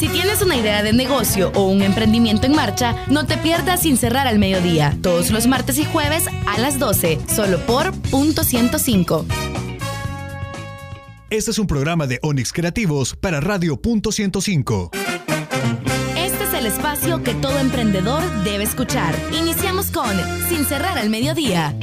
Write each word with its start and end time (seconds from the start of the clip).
Si 0.00 0.08
tienes 0.08 0.40
una 0.40 0.56
idea 0.56 0.82
de 0.82 0.94
negocio 0.94 1.52
o 1.54 1.64
un 1.64 1.82
emprendimiento 1.82 2.46
en 2.46 2.54
marcha, 2.54 2.96
no 3.08 3.26
te 3.26 3.36
pierdas 3.36 3.82
sin 3.82 3.98
cerrar 3.98 4.26
al 4.26 4.38
mediodía, 4.38 4.96
todos 5.02 5.30
los 5.30 5.46
martes 5.46 5.76
y 5.76 5.84
jueves 5.84 6.24
a 6.46 6.58
las 6.58 6.78
12, 6.78 7.18
solo 7.28 7.58
por 7.66 7.92
punto 8.08 8.42
105. 8.42 9.26
Este 11.28 11.50
es 11.50 11.58
un 11.58 11.66
programa 11.66 12.06
de 12.06 12.18
Onix 12.22 12.50
Creativos 12.50 13.14
para 13.14 13.40
Radio 13.40 13.76
Punto 13.76 14.10
105. 14.10 14.90
Este 16.16 16.44
es 16.44 16.54
el 16.54 16.64
espacio 16.64 17.22
que 17.22 17.34
todo 17.34 17.58
emprendedor 17.58 18.22
debe 18.42 18.64
escuchar. 18.64 19.14
Iniciamos 19.38 19.90
con 19.90 20.16
Sin 20.48 20.64
cerrar 20.64 20.96
al 20.96 21.10
mediodía. 21.10 21.76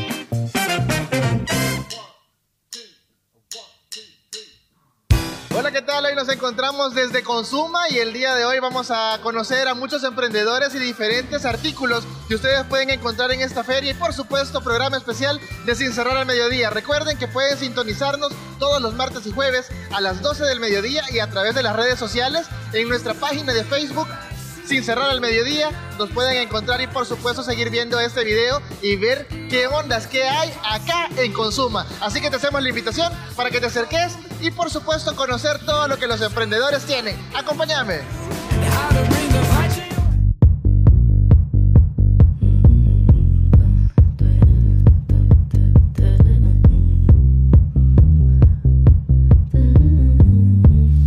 Hola, 5.58 5.71
¿qué 5.71 5.82
tal? 5.82 6.05
Hoy 6.05 6.14
nos 6.14 6.30
encontramos 6.30 6.94
desde 6.94 7.24
Consuma 7.24 7.89
y 7.89 7.98
el 7.98 8.14
día 8.14 8.36
de 8.36 8.46
hoy 8.46 8.60
vamos 8.60 8.92
a 8.92 9.18
conocer 9.24 9.68
a 9.68 9.74
muchos 9.74 10.04
emprendedores 10.04 10.75
y 10.75 10.78
diferentes 10.78 11.46
artículos 11.46 12.04
que 12.28 12.36
ustedes 12.36 12.64
pueden 12.65 12.92
encontrar 12.92 13.32
en 13.32 13.42
esta 13.42 13.64
feria 13.64 13.89
y 13.89 13.93
por 13.96 14.14
supuesto 14.14 14.62
programa 14.62 14.98
especial 14.98 15.42
de 15.65 15.74
Sin 15.74 15.93
Cerrar 15.93 16.15
al 16.15 16.28
Mediodía. 16.28 16.70
Recuerden 16.70 17.18
que 17.18 17.28
pueden 17.28 17.57
sintonizarnos 17.57 18.34
todos 18.60 18.79
los 18.84 18.93
martes 18.93 19.25
y 19.25 19.32
jueves 19.32 19.70
a 19.89 20.00
las 20.00 20.21
12 20.21 20.43
del 20.43 20.60
mediodía 20.60 21.04
y 21.12 21.18
a 21.18 21.28
través 21.28 21.56
de 21.56 21.64
las 21.64 21.76
redes 21.76 21.98
sociales 21.98 22.46
en 22.74 22.87
nuestra 22.87 23.15
página 23.15 23.51
de 23.51 23.64
Facebook 23.64 24.07
sin 24.68 24.84
cerrar 24.84 25.10
al 25.10 25.21
mediodía, 25.21 25.70
nos 25.98 26.10
pueden 26.10 26.38
encontrar 26.38 26.82
y 26.82 26.88
por 26.88 27.06
supuesto 27.06 27.42
seguir 27.42 27.70
viendo 27.70 28.00
este 28.00 28.26
video 28.26 28.62
y 28.82 28.98
ver 28.98 29.26
qué 29.50 29.68
ondas, 29.68 30.07
qué 30.07 30.24
hay 30.24 30.52
acá 30.64 31.10
en 31.16 31.32
Consuma. 31.32 31.86
Así 32.02 32.20
que 32.20 32.30
te 32.30 32.36
hacemos 32.36 32.62
la 32.62 32.70
invitación 32.70 33.12
para 33.36 33.50
que 33.50 33.62
te 33.62 33.67
acerques 33.67 34.17
y 34.42 34.52
por 34.52 34.70
supuesto 34.70 35.16
conocer 35.16 35.59
todo 35.66 35.88
lo 35.88 35.98
que 35.98 36.08
los 36.08 36.22
emprendedores 36.22 36.84
tienen. 36.86 37.16
Acompáñame. 37.34 38.02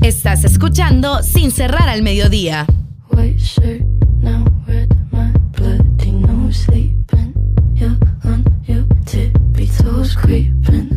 Estás 0.02 0.44
escuchando 0.44 1.22
Sin 1.22 1.50
cerrar 1.50 1.88
al 1.88 2.02
mediodía. 2.02 2.66
White 3.10 3.40
shirt, 3.40 3.82
now 4.22 4.44
red, 4.66 4.90
my 5.12 5.30
bloody 5.52 6.12
nose 6.12 6.64
sleeping. 6.64 7.34
You're 7.74 7.98
on 8.24 8.44
your 8.66 8.86
tippy 9.06 9.66
toes, 9.66 10.14
creeping 10.16 10.89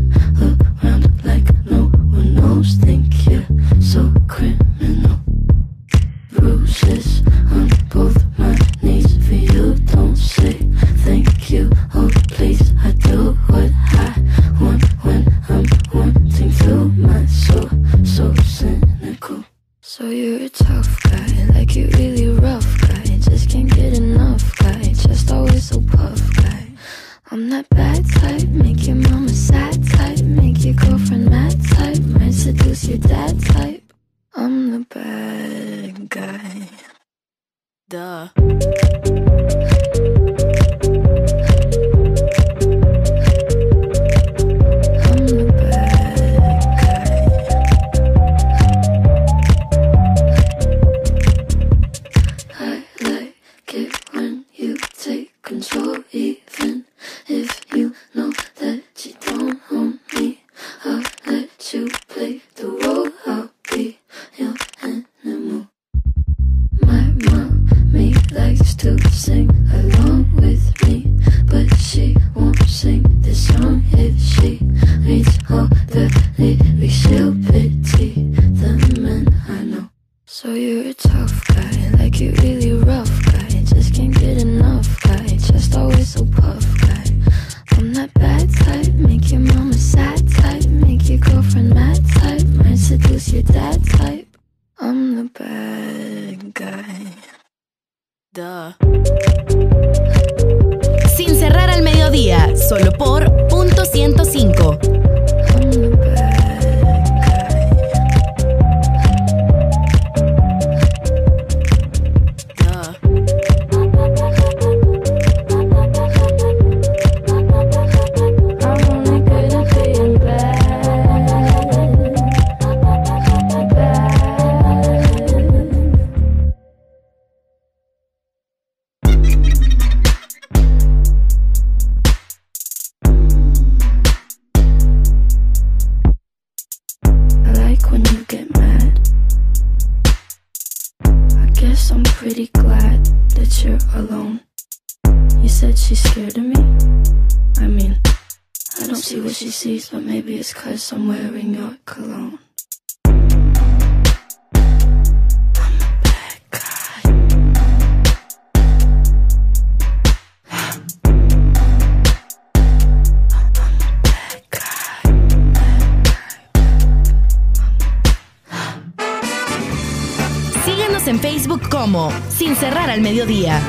Síguenos 170.84 171.08
en 171.08 171.20
Facebook 171.22 171.70
como 171.70 172.12
Sin 172.28 172.58
cerrar 172.58 172.90
al 172.90 173.00
mediodía. 173.00 173.62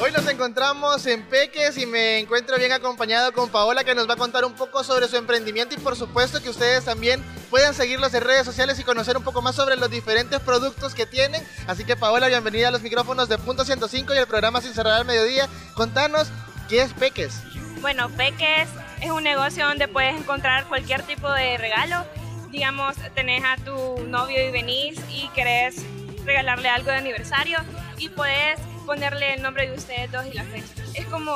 Hoy 0.00 0.10
nos 0.12 0.26
encontramos 0.26 1.04
en 1.04 1.28
Peques 1.28 1.76
y 1.76 1.84
me 1.84 2.20
encuentro 2.20 2.56
bien 2.56 2.72
acompañado 2.72 3.34
con 3.34 3.50
Paola 3.50 3.84
que 3.84 3.94
nos 3.94 4.08
va 4.08 4.14
a 4.14 4.16
contar 4.16 4.46
un 4.46 4.54
poco 4.54 4.82
sobre 4.82 5.08
su 5.08 5.16
emprendimiento 5.18 5.74
y 5.74 5.78
por 5.78 5.94
supuesto 5.94 6.42
que 6.42 6.48
ustedes 6.48 6.86
también 6.86 7.22
puedan 7.50 7.74
seguirlos 7.74 8.14
en 8.14 8.22
redes 8.22 8.46
sociales 8.46 8.80
y 8.80 8.84
conocer 8.84 9.18
un 9.18 9.24
poco 9.24 9.42
más 9.42 9.54
sobre 9.54 9.76
los 9.76 9.90
diferentes 9.90 10.40
productos 10.40 10.94
que 10.94 11.04
tienen. 11.04 11.46
Así 11.66 11.84
que 11.84 11.96
Paola, 11.96 12.28
bienvenida 12.28 12.68
a 12.68 12.70
los 12.70 12.80
micrófonos 12.80 13.28
de 13.28 13.36
Punto 13.36 13.62
105 13.62 14.14
y 14.14 14.16
el 14.16 14.26
programa 14.26 14.62
Sin 14.62 14.72
Cerrar 14.72 14.94
al 14.94 15.04
Mediodía. 15.04 15.50
Contanos, 15.74 16.28
¿qué 16.66 16.80
es 16.80 16.94
Peques? 16.94 17.34
Bueno, 17.82 18.08
Peques 18.08 18.70
es 19.02 19.10
un 19.10 19.22
negocio 19.22 19.66
donde 19.66 19.86
puedes 19.86 20.18
encontrar 20.18 20.64
cualquier 20.64 21.02
tipo 21.02 21.30
de 21.30 21.58
regalo. 21.58 22.06
Digamos, 22.52 22.96
tenés 23.14 23.42
a 23.44 23.56
tu 23.56 24.04
novio 24.06 24.46
y 24.46 24.50
venís 24.50 25.00
y 25.10 25.26
querés 25.28 25.84
regalarle 26.24 26.68
algo 26.68 26.90
de 26.90 26.98
aniversario 26.98 27.58
y 27.98 28.10
puedes 28.10 28.60
ponerle 28.86 29.34
el 29.34 29.42
nombre 29.42 29.68
de 29.68 29.74
ustedes 29.74 30.12
dos 30.12 30.26
y 30.26 30.34
la 30.34 30.44
fecha. 30.44 30.82
Es 30.94 31.06
como 31.06 31.34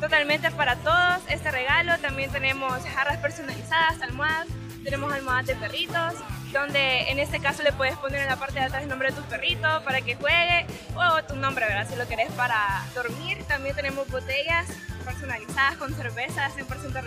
totalmente 0.00 0.50
para 0.50 0.76
todos 0.76 1.22
este 1.28 1.50
regalo. 1.50 1.98
También 1.98 2.30
tenemos 2.32 2.82
jarras 2.86 3.18
personalizadas, 3.18 4.00
almohadas 4.00 4.48
tenemos 4.84 5.12
almohadas 5.12 5.46
de 5.46 5.56
perritos, 5.56 6.14
donde 6.52 7.10
en 7.10 7.18
este 7.18 7.40
caso 7.40 7.62
le 7.62 7.72
puedes 7.72 7.96
poner 7.96 8.20
en 8.20 8.28
la 8.28 8.36
parte 8.36 8.60
de 8.60 8.66
atrás 8.66 8.82
el 8.82 8.88
nombre 8.88 9.10
de 9.10 9.16
tu 9.16 9.22
perrito 9.22 9.82
para 9.82 10.02
que 10.02 10.14
juegue 10.14 10.66
o 10.94 11.24
tu 11.24 11.36
nombre, 11.36 11.66
¿verdad? 11.66 11.88
Si 11.88 11.96
lo 11.96 12.06
querés 12.06 12.30
para 12.32 12.84
dormir. 12.94 13.42
También 13.48 13.74
tenemos 13.74 14.06
botellas 14.08 14.66
personalizadas 15.04 15.76
con 15.76 15.94
cervezas 15.94 16.52
100% 16.56 17.02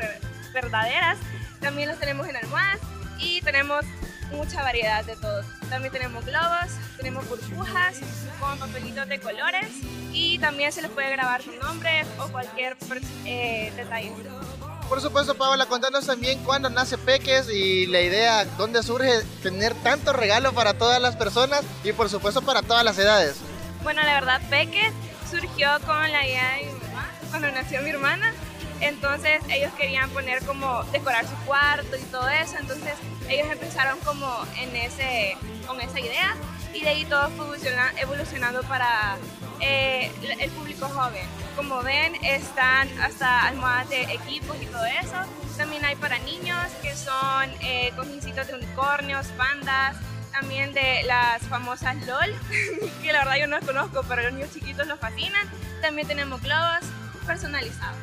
verdaderas. 0.54 1.18
También 1.62 1.88
los 1.90 2.00
tenemos 2.00 2.28
en 2.28 2.36
almohadas 2.36 2.80
y 3.20 3.42
tenemos 3.42 3.86
mucha 4.32 4.62
variedad 4.62 5.04
de 5.06 5.16
todo. 5.16 5.44
También 5.70 5.92
tenemos 5.92 6.26
globos, 6.26 6.72
tenemos 6.98 7.28
burbujas 7.28 7.98
con 8.40 8.58
papelitos 8.60 9.08
de 9.08 9.20
colores 9.20 9.68
y 10.14 10.40
también 10.40 10.72
se 10.72 10.82
les 10.82 10.92
puede 10.92 11.12
grabar 11.12 11.42
su 11.42 11.52
nombre 11.54 12.06
o 12.20 12.28
cualquier 12.30 12.78
eh, 13.26 13.72
detalle. 13.76 14.12
Por 14.90 15.02
supuesto, 15.02 15.36
Paola, 15.36 15.66
contanos 15.66 16.06
también 16.06 16.42
cuándo 16.44 16.70
nace 16.70 16.98
Peques 16.98 17.50
y 17.50 17.88
la 17.88 18.00
idea, 18.00 18.46
dónde 18.58 18.82
surge 18.84 19.22
tener 19.44 19.74
tanto 19.76 20.14
regalo 20.14 20.54
para 20.54 20.76
todas 20.76 21.02
las 21.02 21.18
personas 21.18 21.62
y 21.84 21.92
por 21.92 22.10
supuesto 22.10 22.42
para 22.42 22.62
todas 22.62 22.86
las 22.86 22.98
edades. 22.98 23.36
Bueno, 23.84 24.02
la 24.04 24.14
verdad, 24.14 24.42
Peques 24.50 24.94
surgió 25.30 25.70
con 25.86 26.12
la 26.12 26.26
idea 26.26 26.52
de 26.54 26.66
mi 26.66 26.80
mamá, 26.88 27.10
cuando 27.30 27.52
nació 27.52 27.82
mi 27.82 27.90
hermana. 27.90 28.34
Entonces 28.82 29.42
ellos 29.50 29.72
querían 29.74 30.10
poner 30.12 30.44
como 30.46 30.84
decorar 30.86 31.26
su 31.28 31.36
cuarto 31.46 31.96
y 31.98 32.04
todo 32.04 32.28
eso. 32.30 32.58
Entonces 32.60 32.94
ellos 33.30 33.48
empezaron 33.52 34.00
como 34.00 34.30
en 34.58 34.76
ese, 34.76 35.38
con 35.66 35.82
esa 35.82 36.00
idea 36.00 36.36
y 36.74 36.82
de 36.82 36.90
ahí 36.90 37.06
todo 37.06 37.30
fue 37.32 37.58
evolucionando 38.00 38.62
para 38.64 39.18
eh, 39.62 40.12
el 40.40 40.52
público 40.52 40.88
joven. 40.88 41.26
Como 41.56 41.82
ven, 41.82 42.14
están 42.24 42.88
hasta 43.02 43.48
almohadas 43.48 43.90
de 43.90 44.04
equipos 44.04 44.56
y 44.62 44.66
todo 44.68 44.86
eso. 44.86 45.16
También 45.58 45.84
hay 45.86 45.96
para 45.96 46.20
niños 46.20 46.72
que 46.84 46.96
son 46.96 47.50
eh, 47.62 47.92
cojincitos 47.96 48.48
de 48.48 48.56
unicornios, 48.56 49.28
pandas, 49.30 49.98
también 50.32 50.72
de 50.74 51.02
las 51.06 51.42
famosas 51.44 51.96
LOL, 52.06 52.36
que 53.02 53.12
la 53.12 53.20
verdad 53.20 53.38
yo 53.38 53.48
no 53.48 53.58
las 53.58 53.66
conozco, 53.66 54.04
pero 54.08 54.22
los 54.22 54.34
niños 54.34 54.54
chiquitos 54.54 54.86
los 54.86 55.00
fascinan. 55.00 55.48
También 55.82 56.08
tenemos 56.08 56.42
globos 56.44 56.86
personalizados. 57.28 57.98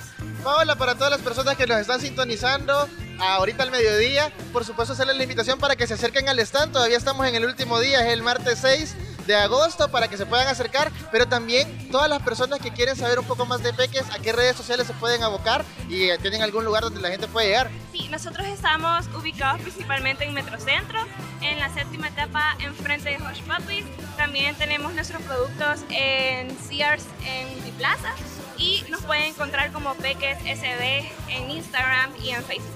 Paola, 0.44 0.76
para 0.76 0.94
todas 0.94 1.10
las 1.10 1.20
personas 1.20 1.56
que 1.56 1.66
nos 1.66 1.78
están 1.78 2.00
sintonizando, 2.00 2.88
ahorita 3.18 3.62
al 3.62 3.70
mediodía, 3.70 4.30
por 4.52 4.64
supuesto 4.64 4.92
hacerles 4.92 5.16
la 5.16 5.22
invitación 5.22 5.58
para 5.58 5.74
que 5.74 5.86
se 5.86 5.94
acerquen 5.94 6.28
al 6.28 6.38
stand, 6.40 6.72
todavía 6.72 6.98
estamos 6.98 7.26
en 7.26 7.34
el 7.34 7.44
último 7.46 7.80
día, 7.80 8.06
es 8.06 8.12
el 8.12 8.22
martes 8.22 8.58
6 8.60 8.94
de 9.26 9.34
agosto 9.36 9.90
para 9.90 10.08
que 10.08 10.16
se 10.16 10.26
puedan 10.26 10.46
acercar, 10.48 10.92
pero 11.10 11.26
también 11.26 11.88
todas 11.90 12.08
las 12.08 12.22
personas 12.22 12.60
que 12.60 12.72
quieren 12.72 12.94
saber 12.94 13.18
un 13.18 13.24
poco 13.24 13.46
más 13.46 13.62
de 13.62 13.72
Peques, 13.72 14.04
a 14.12 14.18
qué 14.18 14.32
redes 14.32 14.56
sociales 14.56 14.86
se 14.86 14.92
pueden 14.94 15.22
abocar 15.22 15.64
y 15.88 16.10
eh, 16.10 16.18
tienen 16.18 16.42
algún 16.42 16.64
lugar 16.64 16.82
donde 16.82 17.00
la 17.00 17.08
gente 17.08 17.26
puede 17.26 17.48
llegar. 17.48 17.70
Sí, 17.92 18.08
nosotros 18.10 18.46
estamos 18.46 19.06
ubicados 19.18 19.62
principalmente 19.62 20.24
en 20.24 20.34
Metrocentro, 20.34 20.98
en 21.40 21.58
la 21.58 21.72
séptima 21.72 22.08
etapa 22.08 22.56
enfrente 22.60 23.10
de 23.10 23.16
Hush 23.16 23.42
Puppies. 23.42 23.86
También 24.16 24.54
tenemos 24.56 24.92
nuestros 24.92 25.22
productos 25.22 25.80
en 25.90 26.56
Sears 26.68 27.04
en 27.24 27.48
Multiplaza 27.54 28.12
y 28.58 28.84
nos 28.88 29.02
pueden 29.02 29.24
encontrar 29.24 29.72
como 29.72 29.94
Peques 29.94 30.38
SB 30.38 31.10
en 31.28 31.50
Instagram 31.50 32.12
y 32.22 32.30
en 32.30 32.44
Facebook. 32.44 32.70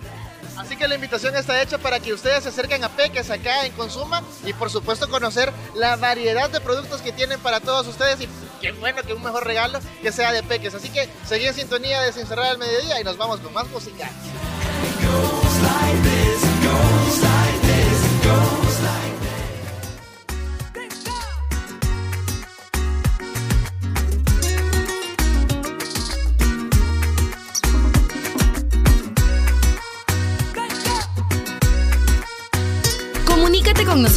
Así 0.59 0.77
que 0.77 0.89
la 0.89 0.97
invitación 0.97 1.37
está 1.37 1.63
hecha 1.63 1.79
para 1.79 2.01
que 2.01 2.13
ustedes 2.13 2.43
se 2.43 2.49
acerquen 2.49 2.83
a 2.83 2.89
Peques 2.89 3.31
acá 3.31 3.65
en 3.65 3.73
Consuma 3.73 4.25
y 4.45 4.53
por 4.53 4.71
supuesto 4.71 5.09
conocer 5.09 5.53
la 5.77 5.95
variedad 5.95 6.51
de 6.51 6.61
productos 6.61 7.01
que 7.01 7.13
tienen 7.13 7.39
para 7.39 7.61
todos 7.61 7.87
ustedes 7.87 8.21
y 8.21 8.29
qué 8.61 8.73
bueno 8.73 9.03
que 9.05 9.13
un 9.15 9.23
mejor 9.23 9.47
regalo 9.47 9.79
que 10.03 10.11
sea 10.11 10.33
de 10.33 10.43
Peques. 10.43 10.75
Así 10.75 10.91
que 10.91 11.09
seguí 11.25 11.47
en 11.47 11.55
sintonía 11.55 12.03
de 12.03 12.13
Sin 12.13 12.27
Cerrar 12.27 12.47
al 12.47 12.59
Mediodía 12.59 13.01
y 13.01 13.05
nos 13.05 13.17
vamos 13.17 13.39
con 13.39 13.53
más 13.53 13.69
música. 13.69 14.11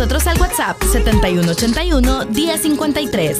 Nosotros 0.01 0.25
al 0.25 0.41
WhatsApp 0.41 0.81
7181-1053. 0.81 3.37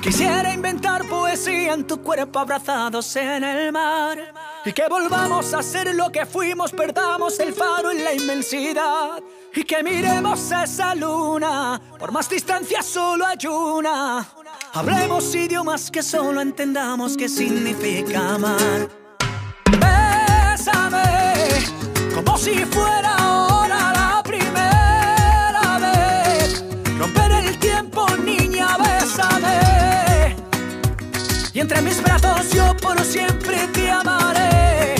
Quisiera 0.00 0.54
inventar 0.54 1.06
poesía 1.06 1.74
en 1.74 1.86
tu 1.86 2.02
cuerpo 2.02 2.38
abrazados 2.38 3.14
en 3.16 3.44
el 3.44 3.70
mar 3.70 4.16
y 4.64 4.72
que 4.72 4.88
volvamos 4.88 5.52
a 5.52 5.62
ser 5.62 5.94
lo 5.94 6.10
que 6.10 6.24
fuimos, 6.24 6.72
perdamos 6.72 7.38
el 7.40 7.52
faro 7.52 7.90
en 7.90 8.02
la 8.02 8.14
inmensidad 8.14 9.22
y 9.54 9.64
que 9.64 9.82
miremos 9.82 10.50
esa 10.50 10.94
luna, 10.94 11.78
por 11.98 12.10
más 12.10 12.30
distancia 12.30 12.82
solo 12.82 13.26
hay 13.26 13.46
una. 13.46 14.26
Hablemos 14.72 15.34
idiomas 15.34 15.90
que 15.90 16.02
solo 16.02 16.40
entendamos 16.40 17.18
qué 17.18 17.28
significa 17.28 18.36
amar. 18.36 18.88
Bésame 19.78 21.02
como 22.14 22.38
si 22.38 22.64
fuera 22.64 23.23
entre 31.64 31.80
mis 31.80 32.02
brazos 32.02 32.50
yo 32.50 32.76
por 32.76 33.02
siempre 33.02 33.56
te 33.72 33.90
amaré. 33.90 34.96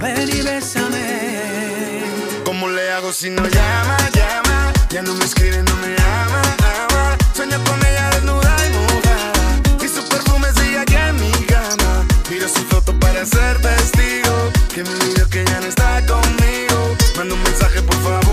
Ven 0.00 0.28
y 0.28 0.40
bésame. 0.40 2.02
¿Cómo 2.46 2.66
le 2.68 2.90
hago 2.92 3.12
si 3.12 3.28
no 3.28 3.42
llama, 3.46 3.98
llama? 4.14 4.72
Ya 4.88 5.02
no 5.02 5.12
me 5.12 5.24
escribe, 5.26 5.62
no 5.62 5.74
me 5.76 5.94
ama, 6.22 6.42
ama. 6.80 7.18
Sueño 7.34 7.58
con 7.64 7.78
ella 7.84 8.08
desnuda 8.14 8.56
y 8.66 8.70
mojada. 8.78 9.84
Y 9.84 9.88
su 9.88 10.02
perfume 10.08 10.48
sigue 10.58 10.78
aquí 10.78 10.94
en 10.94 11.16
mi 11.20 11.32
cama. 11.44 12.06
Miro 12.30 12.48
su 12.48 12.62
foto 12.70 12.98
para 12.98 13.26
ser 13.26 13.60
testigo. 13.60 14.34
Que 14.74 14.82
me 14.82 14.88
olvido 14.88 15.28
que 15.28 15.44
ya 15.44 15.60
no 15.60 15.66
está 15.66 16.00
conmigo. 16.06 16.96
Manda 17.18 17.34
un 17.34 17.42
mensaje, 17.42 17.82
por 17.82 17.96
favor. 18.02 18.25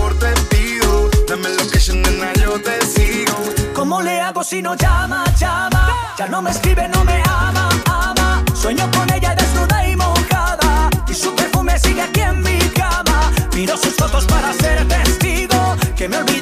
Dame 1.34 1.48
location, 1.56 2.00
nena, 2.00 2.32
yo 2.34 2.60
te 2.60 2.80
sigo. 2.86 3.36
¿Cómo 3.74 4.00
le 4.02 4.20
hago 4.20 4.44
si 4.44 4.62
no 4.62 4.76
llama, 4.76 5.24
llama? 5.36 5.92
Ya 6.16 6.28
no 6.28 6.40
me 6.40 6.52
escribe, 6.52 6.88
no 6.88 7.02
me 7.02 7.20
ama, 7.28 7.68
ama. 7.86 8.44
Sueño 8.54 8.88
con 8.92 9.12
ella 9.12 9.34
desnuda 9.34 9.88
y 9.88 9.96
mojada. 9.96 10.88
Y 11.08 11.12
su 11.12 11.34
perfume 11.34 11.76
sigue 11.80 12.02
aquí 12.02 12.20
en 12.20 12.40
mi 12.40 12.56
cama. 12.76 13.32
Miro 13.52 13.76
sus 13.76 13.96
fotos 13.96 14.24
para 14.26 14.52
ser 14.52 14.86
testigo. 14.86 15.76
Que 15.96 16.08
me 16.08 16.18
olvido 16.18 16.33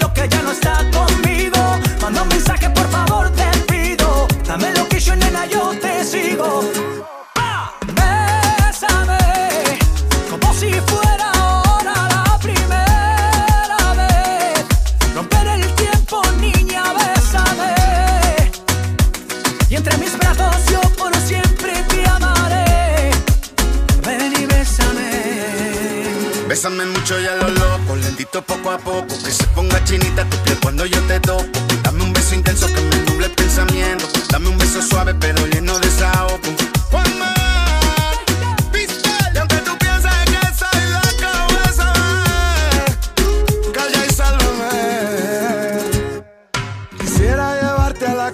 poco. 28.79 29.15
Que 29.25 29.31
se 29.31 29.45
ponga 29.55 29.83
chinita 29.85 30.25
tu 30.25 30.37
piel 30.39 30.59
cuando 30.61 30.87
yo 30.87 31.01
te 31.03 31.21
toco. 31.21 31.45
Dame 31.83 32.05
un 32.05 32.13
beso 32.13 32.35
intenso 32.35 32.67
que 32.67 32.81
me 32.81 32.97
nuble 33.11 33.27
el 33.27 33.33
pensamiento. 33.33 34.07
Dame 34.31 34.49
un 34.49 34.59
beso 34.59 34.83
suave 34.83 35.15
pero 35.15 35.47
lleno 35.47 35.79
de 35.79 35.87
desahogo. 35.87 36.39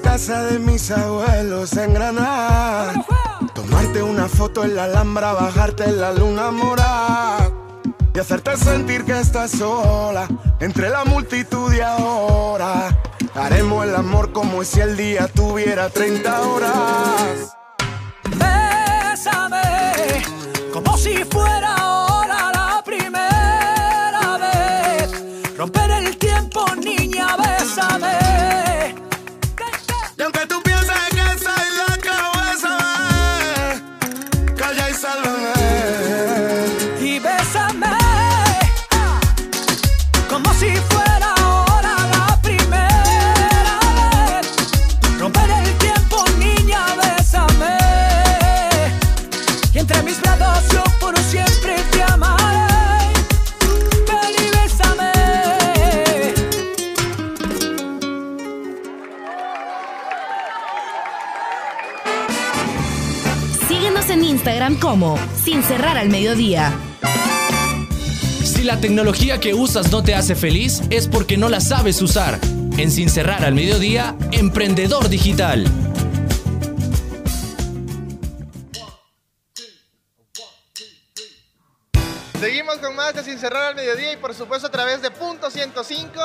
Casa 0.02 0.42
de 0.44 0.58
mis 0.58 0.90
abuelos 0.90 1.76
en 1.76 1.92
Granada. 1.94 2.92
Tomarte 3.54 4.02
una 4.02 4.28
foto 4.28 4.64
en 4.64 4.76
la 4.76 4.84
Alhambra, 4.84 5.32
bajarte 5.32 5.84
en 5.84 6.00
la 6.00 6.12
luna 6.12 6.50
morada. 6.50 7.47
Y 8.18 8.20
hacerte 8.20 8.56
sentir 8.56 9.04
que 9.04 9.16
estás 9.16 9.52
sola 9.52 10.26
entre 10.58 10.90
la 10.90 11.04
multitud 11.04 11.72
y 11.72 11.78
ahora. 11.78 12.88
Haremos 13.32 13.86
el 13.86 13.94
amor 13.94 14.32
como 14.32 14.64
si 14.64 14.80
el 14.80 14.96
día 14.96 15.28
tuviera 15.28 15.88
30 15.88 16.40
horas. 16.40 17.57
Mediodía. 66.28 66.78
Si 68.44 68.62
la 68.62 68.78
tecnología 68.78 69.40
que 69.40 69.54
usas 69.54 69.90
no 69.90 70.02
te 70.02 70.14
hace 70.14 70.34
feliz, 70.34 70.82
es 70.90 71.08
porque 71.08 71.38
no 71.38 71.48
la 71.48 71.60
sabes 71.60 72.02
usar. 72.02 72.38
En 72.76 72.90
Sin 72.90 73.08
Cerrar 73.08 73.44
al 73.44 73.54
Mediodía, 73.54 74.14
Emprendedor 74.32 75.08
Digital. 75.08 75.64
Seguimos 82.38 82.76
con 82.76 82.94
más 82.94 83.14
de 83.14 83.24
Sin 83.24 83.38
Cerrar 83.38 83.70
al 83.70 83.74
Mediodía 83.74 84.12
y 84.12 84.16
por 84.18 84.34
supuesto 84.34 84.66
a 84.66 84.70
través 84.70 85.00
de 85.00 85.10
Punto 85.10 85.50
105. 85.50 86.20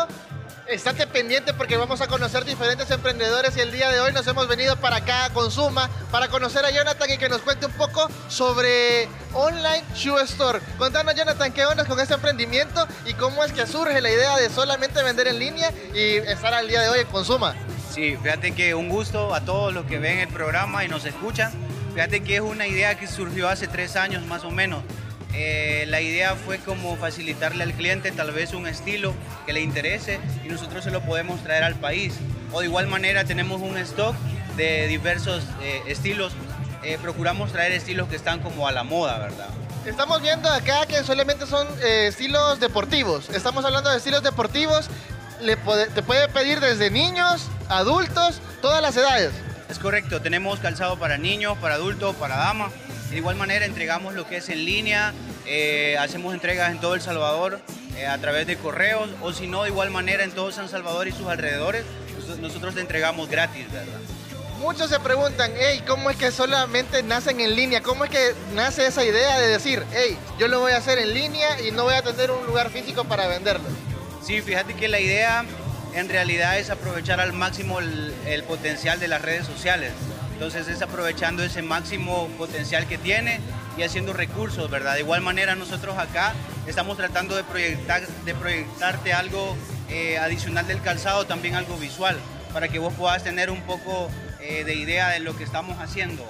Estate 0.67 1.08
pendiente 1.08 1.53
porque 1.53 1.75
vamos 1.75 2.00
a 2.00 2.08
conocer 2.08 2.46
diferentes 2.46 2.89
emprendedores 2.89 3.55
y 3.58 3.60
el 3.60 3.72
día 3.72 3.91
de 3.91 4.00
hoy 4.00 4.13
nos 4.13 4.25
hemos 4.27 4.48
venido 4.48 4.77
para 4.77 4.98
acá 4.98 5.25
a 5.25 5.29
Consuma 5.32 5.89
para 6.10 6.29
conocer 6.29 6.63
a 6.63 6.72
Jonathan 6.72 7.12
y 7.12 7.17
que 7.17 7.27
nos 7.27 7.41
cuente 7.41 7.65
un 7.65 7.74
poco 7.74 8.10
sobre 8.29 9.10
Online 9.34 9.84
Shoe 9.93 10.24
Store. 10.24 10.62
Contanos 10.77 11.15
Jonathan, 11.15 11.51
¿qué 11.51 11.65
onda 11.65 11.84
con 11.84 12.00
este 12.00 12.13
emprendimiento 12.13 12.88
y 13.05 13.13
cómo 13.13 13.43
es 13.43 13.51
que 13.51 13.67
surge 13.67 14.00
la 14.00 14.10
idea 14.10 14.38
de 14.38 14.50
solamente 14.50 15.03
vender 15.03 15.27
en 15.27 15.39
línea 15.39 15.70
y 15.93 16.15
estar 16.15 16.53
al 16.53 16.67
día 16.70 16.82
de 16.82 16.89
hoy 16.89 17.00
en 17.01 17.08
Consuma? 17.08 17.55
Sí, 17.91 18.17
fíjate 18.24 18.53
que 18.53 18.74
un 18.74 18.88
gusto 18.88 19.36
a 19.36 19.41
todos 19.41 19.74
los 19.74 19.86
que 19.86 20.00
ven 20.00 20.20
el 20.20 20.29
programa 20.29 20.86
y 20.86 20.88
nos 20.88 21.03
escuchan. 21.03 21.51
Fíjate 21.93 22.24
que 22.24 22.36
es 22.36 22.41
una 22.41 22.67
idea 22.67 22.98
que 22.98 23.08
surgió 23.08 23.50
hace 23.50 23.67
tres 23.67 23.98
años 23.98 24.25
más 24.25 24.46
o 24.46 24.50
menos. 24.50 24.82
Eh, 25.34 25.86
la 25.88 26.00
idea 26.02 26.36
fue 26.36 26.60
como 26.60 26.96
facilitarle 26.98 27.63
al 27.63 27.74
cliente 27.74 28.12
tal 28.12 28.32
vez 28.32 28.54
un 28.54 28.68
estilo 28.68 29.13
que 29.46 29.54
le 29.54 29.62
interese 29.62 30.20
y 30.46 30.48
nosotros 30.50 30.84
se 30.84 30.92
lo 30.92 31.02
podemos 31.02 31.42
traer 31.44 31.63
al 31.63 31.75
país. 31.75 32.13
O 32.52 32.60
de 32.60 32.68
igual 32.68 32.88
manera 32.88 33.24
tenemos 33.24 33.62
un 33.62 33.78
stock 33.80 34.16
de 34.56 34.88
diversos 34.88 35.44
eh, 35.62 35.82
estilos. 35.88 36.34
Eh, 36.84 37.00
procuramos 37.02 37.52
traer 37.52 37.72
estilos 37.72 38.08
que 38.10 38.16
están 38.16 38.40
como 38.42 38.68
a 38.68 38.72
la 38.72 38.84
moda, 38.84 39.18
¿verdad? 39.18 39.48
Estamos 39.86 40.22
viendo 40.22 40.50
acá 40.50 40.86
que 40.86 41.04
solamente 41.04 41.46
son 41.48 41.68
estilos 41.84 42.60
deportivos. 42.60 43.30
Estamos 43.30 43.66
hablando 43.66 43.90
de 43.90 43.98
estilos 43.98 44.22
deportivos. 44.24 44.90
Le 45.42 45.58
puede- 45.58 45.88
te 45.88 46.04
puede 46.04 46.28
pedir 46.30 46.60
desde 46.60 46.90
niños, 46.92 47.48
adultos, 47.70 48.40
todas 48.62 48.82
las 48.82 48.96
edades. 48.96 49.32
Es 49.70 49.80
correcto, 49.80 50.22
tenemos 50.22 50.60
calzado 50.60 50.98
para 51.00 51.18
niños, 51.18 51.58
para 51.58 51.75
adultos, 51.75 52.16
para 52.16 52.36
damas. 52.38 52.72
De 53.13 53.20
igual 53.20 53.36
manera 53.36 53.65
entregamos 53.65 54.15
lo 54.15 54.27
que 54.27 54.38
es 54.38 54.50
en 54.50 54.65
línea, 54.65 55.13
eh, 55.46 55.96
hacemos 56.00 56.34
entregas 56.34 56.72
en 56.72 56.79
todo 56.79 56.96
El 56.96 57.01
Salvador 57.01 57.60
eh, 57.96 58.08
a 58.08 58.17
través 58.17 58.48
de 58.48 58.58
correos 58.58 59.08
o 59.22 59.32
si 59.34 59.46
no, 59.46 59.62
de 59.63 59.70
igual 59.70 59.91
manera 59.91 60.24
en 60.24 60.32
todo 60.32 60.51
San 60.51 60.67
Salvador 60.67 61.08
y 61.08 61.12
sus 61.12 61.27
alrededores, 61.27 61.86
nos- 62.27 62.39
nosotros 62.39 62.74
te 62.74 62.82
entregamos 62.82 63.29
gratis, 63.29 63.72
¿verdad? 63.72 64.00
Muchos 64.60 64.89
se 64.89 65.00
preguntan, 65.00 65.51
hey, 65.60 65.84
¿cómo 65.86 66.10
es 66.10 66.17
que 66.17 66.32
solamente 66.32 67.03
nacen 67.03 67.39
en 67.39 67.55
línea? 67.55 67.84
¿Cómo 67.84 68.03
es 68.05 68.10
que 68.10 68.34
nace 68.55 68.88
esa 68.88 69.03
idea 69.05 69.38
de 69.39 69.48
decir, 69.48 69.84
hey, 69.93 70.17
yo 70.39 70.48
lo 70.48 70.60
voy 70.62 70.72
a 70.72 70.77
hacer 70.77 70.98
en 70.98 71.13
línea 71.13 71.62
y 71.62 71.70
no 71.72 71.84
voy 71.84 71.93
a 71.93 72.01
tener 72.01 72.32
un 72.32 72.43
lugar 72.48 72.72
físico 72.72 73.03
para 73.03 73.27
venderlo? 73.27 73.70
Sí, 74.25 74.41
fíjate 74.41 74.74
que 74.74 74.88
la 74.88 75.00
idea 75.00 75.46
en 75.93 76.10
realidad 76.10 76.58
es 76.58 76.72
aprovechar 76.72 77.20
al 77.20 77.34
máximo 77.34 77.77
el, 77.79 78.12
el 78.25 78.43
potencial 78.43 79.00
de 79.00 79.08
las 79.08 79.22
redes 79.22 79.46
sociales. 79.46 79.91
Entonces 80.34 80.68
es 80.68 80.82
aprovechando 80.82 81.44
ese 81.44 81.62
máximo 81.62 82.28
potencial 82.38 82.86
que 82.88 82.98
tiene 82.98 83.40
y 83.78 83.84
haciendo 83.84 84.13
recursos, 84.13 84.70
¿verdad? 84.70 84.94
De 84.96 85.00
igual 85.02 85.22
manera 85.22 85.56
nosotros 85.56 85.98
acá 85.98 86.34
estamos 86.68 86.98
tratando 86.98 87.36
de, 87.36 87.44
proyectar, 87.44 88.06
de 88.06 88.36
proyectarte 88.36 89.13
algo 89.13 89.56
eh, 89.90 90.18
adicional 90.18 90.68
del 90.68 90.82
calzado, 90.82 91.25
también 91.25 91.56
algo 91.56 91.78
visual, 91.78 92.18
para 92.52 92.68
que 92.68 92.80
vos 92.80 92.94
puedas 92.94 93.24
tener 93.24 93.50
un 93.52 93.62
poco 93.62 94.10
eh, 94.42 94.63
de 94.63 94.75
idea 94.75 95.10
de 95.10 95.20
lo 95.20 95.36
que 95.38 95.44
estamos 95.44 95.80
haciendo. 95.80 96.25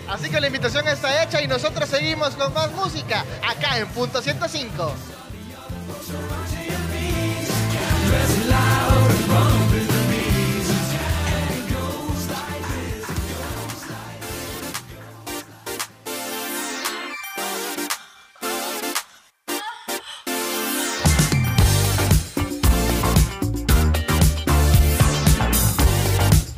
Así 0.10 0.30
que 0.30 0.40
la 0.40 0.48
invitación 0.48 0.88
está 0.88 1.24
hecha 1.24 1.42
y 1.42 1.48
nosotros 1.48 1.90
seguimos 1.90 2.36
con 2.36 2.54
más 2.54 2.72
música 2.74 3.24
acá 3.42 3.78
en 3.78 3.88
Punto 3.88 4.22
105. 4.22 4.94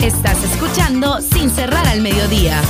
Estás 0.05 0.43
escuchando 0.43 1.19
Sin 1.19 1.49
cerrar 1.49 1.87
al 1.87 1.99
mediodía. 2.01 2.61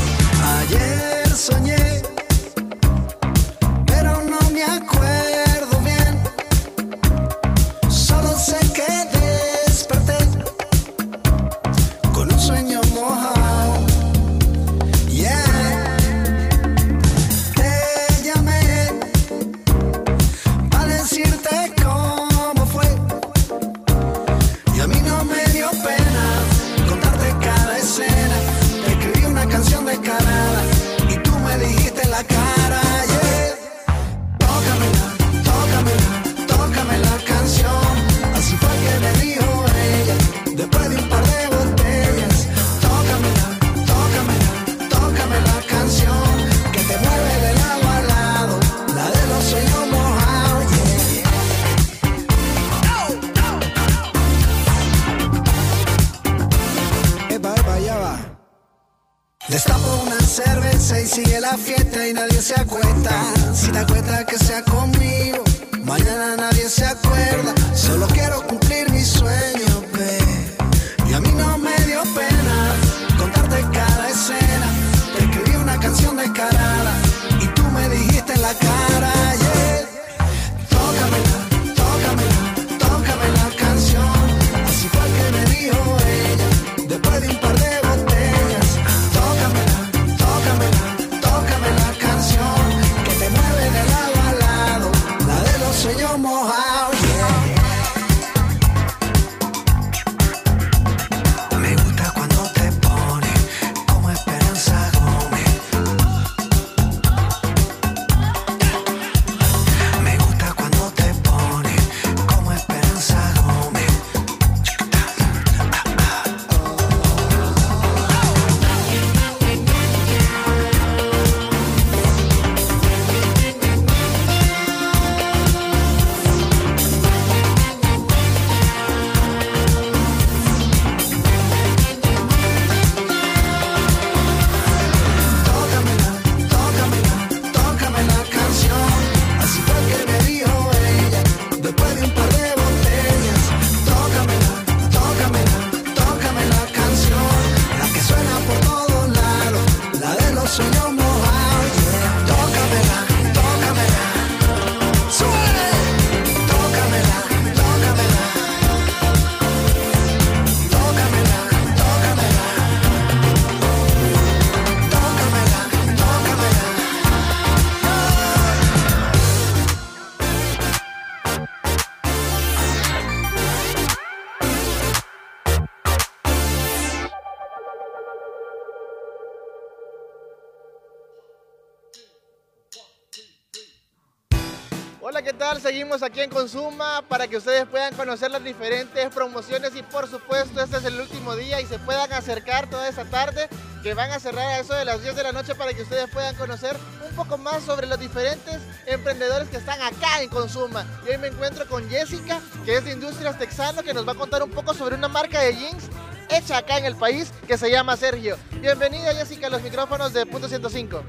Seguimos 185.46 186.01
aquí 186.01 186.22
en 186.22 186.31
Consuma 186.31 187.03
para 187.08 187.27
que 187.27 187.38
ustedes 187.38 187.68
puedan 187.68 187.94
conocer 187.94 188.31
las 188.31 188.44
diferentes 188.44 189.10
promociones 189.14 189.75
y 189.75 189.84
por 189.84 190.10
supuesto 190.10 190.60
este 190.60 190.77
es 190.77 190.86
el 190.86 191.00
último 191.00 191.36
día 191.36 191.62
y 191.62 191.68
se 191.68 191.77
puedan 191.77 192.12
acercar 192.14 192.68
toda 192.68 192.90
esa 192.90 193.05
tarde 193.05 193.48
que 193.84 193.94
van 193.94 194.12
a 194.12 194.20
cerrar 194.20 194.48
a 194.48 194.60
eso 194.60 194.74
de 194.74 194.86
las 194.86 195.03
10 195.03 195.16
de 195.16 195.24
la 195.24 195.31
noche 195.31 195.53
para 195.53 195.72
que 195.74 195.84
ustedes 195.84 196.10
puedan 196.10 196.36
conocer 196.36 196.75
un 197.08 197.16
poco 197.16 197.38
más 197.38 197.64
sobre 197.64 197.86
los 197.86 198.00
diferentes 198.00 198.60
emprendedores 198.88 199.48
que 199.50 199.58
están 199.58 199.79
acá 199.84 200.20
en 200.24 200.29
Consuma. 200.29 200.84
Y 201.05 201.12
hoy 201.12 201.20
me 201.20 201.27
encuentro 201.27 201.68
con 201.68 201.88
Jessica, 201.92 202.42
que 202.66 202.77
es 202.77 202.86
de 202.86 202.94
Industrias 202.94 203.38
Texano, 203.38 203.84
que 203.84 203.94
nos 203.94 204.08
va 204.08 204.14
a 204.14 204.16
contar 204.16 204.42
un 204.42 204.50
poco 204.50 204.74
sobre 204.74 204.96
una 204.96 205.08
marca 205.08 205.42
de 205.42 205.55
jeans 205.55 205.90
hecha 206.29 206.58
acá 206.58 206.79
en 206.79 206.86
el 206.86 206.96
país 206.96 207.31
que 207.48 207.55
se 207.55 207.70
llama 207.70 207.96
Sergio. 207.96 208.36
Bienvenida 208.62 209.14
Jessica 209.14 209.48
a 209.48 209.51
los 209.51 209.62
micrófonos 209.62 210.12
de 210.12 210.25
Punto 210.25 210.50
105. 210.50 211.03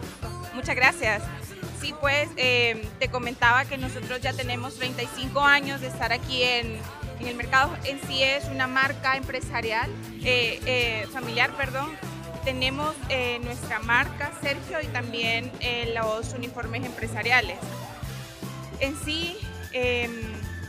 Muchas 0.52 0.76
gracias. 0.76 1.22
Sí, 1.80 1.94
pues 2.00 2.28
eh, 2.36 2.86
te 2.98 3.08
comentaba 3.08 3.64
que 3.64 3.76
nosotros 3.76 4.20
ya 4.20 4.32
tenemos 4.32 4.76
35 4.76 5.40
años 5.40 5.80
de 5.80 5.88
estar 5.88 6.12
aquí 6.12 6.42
en, 6.42 6.78
el 7.20 7.34
mercado. 7.34 7.74
En 7.84 8.00
sí 8.06 8.22
es 8.22 8.44
una 8.46 8.66
marca 8.66 9.16
empresarial, 9.16 9.90
eh, 10.24 10.60
eh, 10.66 11.06
familiar, 11.12 11.50
perdón. 11.56 11.90
Tenemos 12.44 12.94
nuestra 13.42 13.80
marca 13.80 14.30
Sergio 14.40 14.80
y 14.80 14.86
también 14.86 15.50
los 15.94 16.32
uniformes 16.32 16.84
empresariales. 16.84 17.58
En 18.78 18.96
sí, 19.04 19.36
em, 19.72 20.12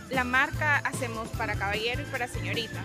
la 0.10 0.24
marca 0.24 0.78
hacemos 0.78 1.28
para 1.38 1.54
caballero 1.56 2.02
y 2.02 2.06
para 2.06 2.28
señorita. 2.28 2.82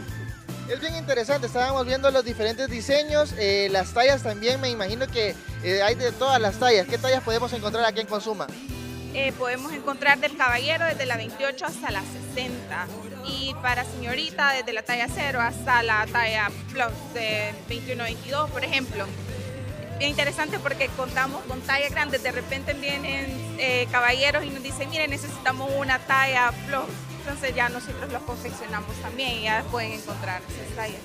Es 0.69 0.81
bien 0.81 0.95
interesante, 0.95 1.49
estábamos 1.49 1.87
viendo 1.87 2.11
los 2.11 2.25
diferentes 2.25 2.69
diseños, 2.69 3.35
eh, 3.37 3.69
las 3.71 3.93
tallas 3.93 4.23
también, 4.23 4.61
me 4.61 4.71
imagino 4.71 5.07
que 5.07 5.35
eh, 5.65 5.83
hay 5.83 5.97
de 5.97 6.13
todas 6.13 6.41
las 6.41 6.59
tallas. 6.59 6.87
¿Qué 6.87 6.99
tallas 6.99 7.23
podemos 7.23 7.53
encontrar 7.53 7.85
aquí 7.85 8.01
en 8.01 8.07
Consuma? 8.07 8.47
Eh, 9.13 9.33
podemos 9.33 9.73
encontrar 9.73 10.19
del 10.19 10.37
caballero 10.37 10.87
desde 10.87 11.05
la 11.05 11.17
28 11.17 11.67
hasta 11.67 11.91
la 11.91 12.03
60 12.35 12.87
y 13.27 13.55
para 13.61 13.85
señorita 13.85 14.53
desde 14.53 14.73
la 14.73 14.83
talla 14.83 15.09
0 15.13 15.41
hasta 15.41 15.83
la 15.83 16.07
talla 16.07 16.51
plus 16.71 17.13
de 17.13 17.53
21-22, 17.69 18.49
por 18.49 18.65
ejemplo. 18.65 19.07
Bien 19.99 20.11
interesante 20.11 20.59
porque 20.59 20.89
contamos 20.97 21.43
con 21.45 21.61
tallas 21.61 21.91
grandes, 21.91 22.23
de 22.23 22.33
repente 22.33 22.73
vienen 22.73 23.57
caballeros 23.91 24.45
y 24.45 24.51
nos 24.51 24.63
dicen, 24.63 24.89
miren, 24.89 25.11
necesitamos 25.11 25.71
una 25.77 25.99
talla 25.99 26.53
plus 26.67 26.87
entonces 27.23 27.55
ya 27.55 27.69
nosotros 27.69 28.13
los 28.13 28.23
confeccionamos 28.23 28.95
también 28.97 29.31
y 29.31 29.43
ya 29.43 29.65
pueden 29.71 29.93
encontrar 29.93 30.43
esas 30.49 30.77
tallas. 30.77 31.01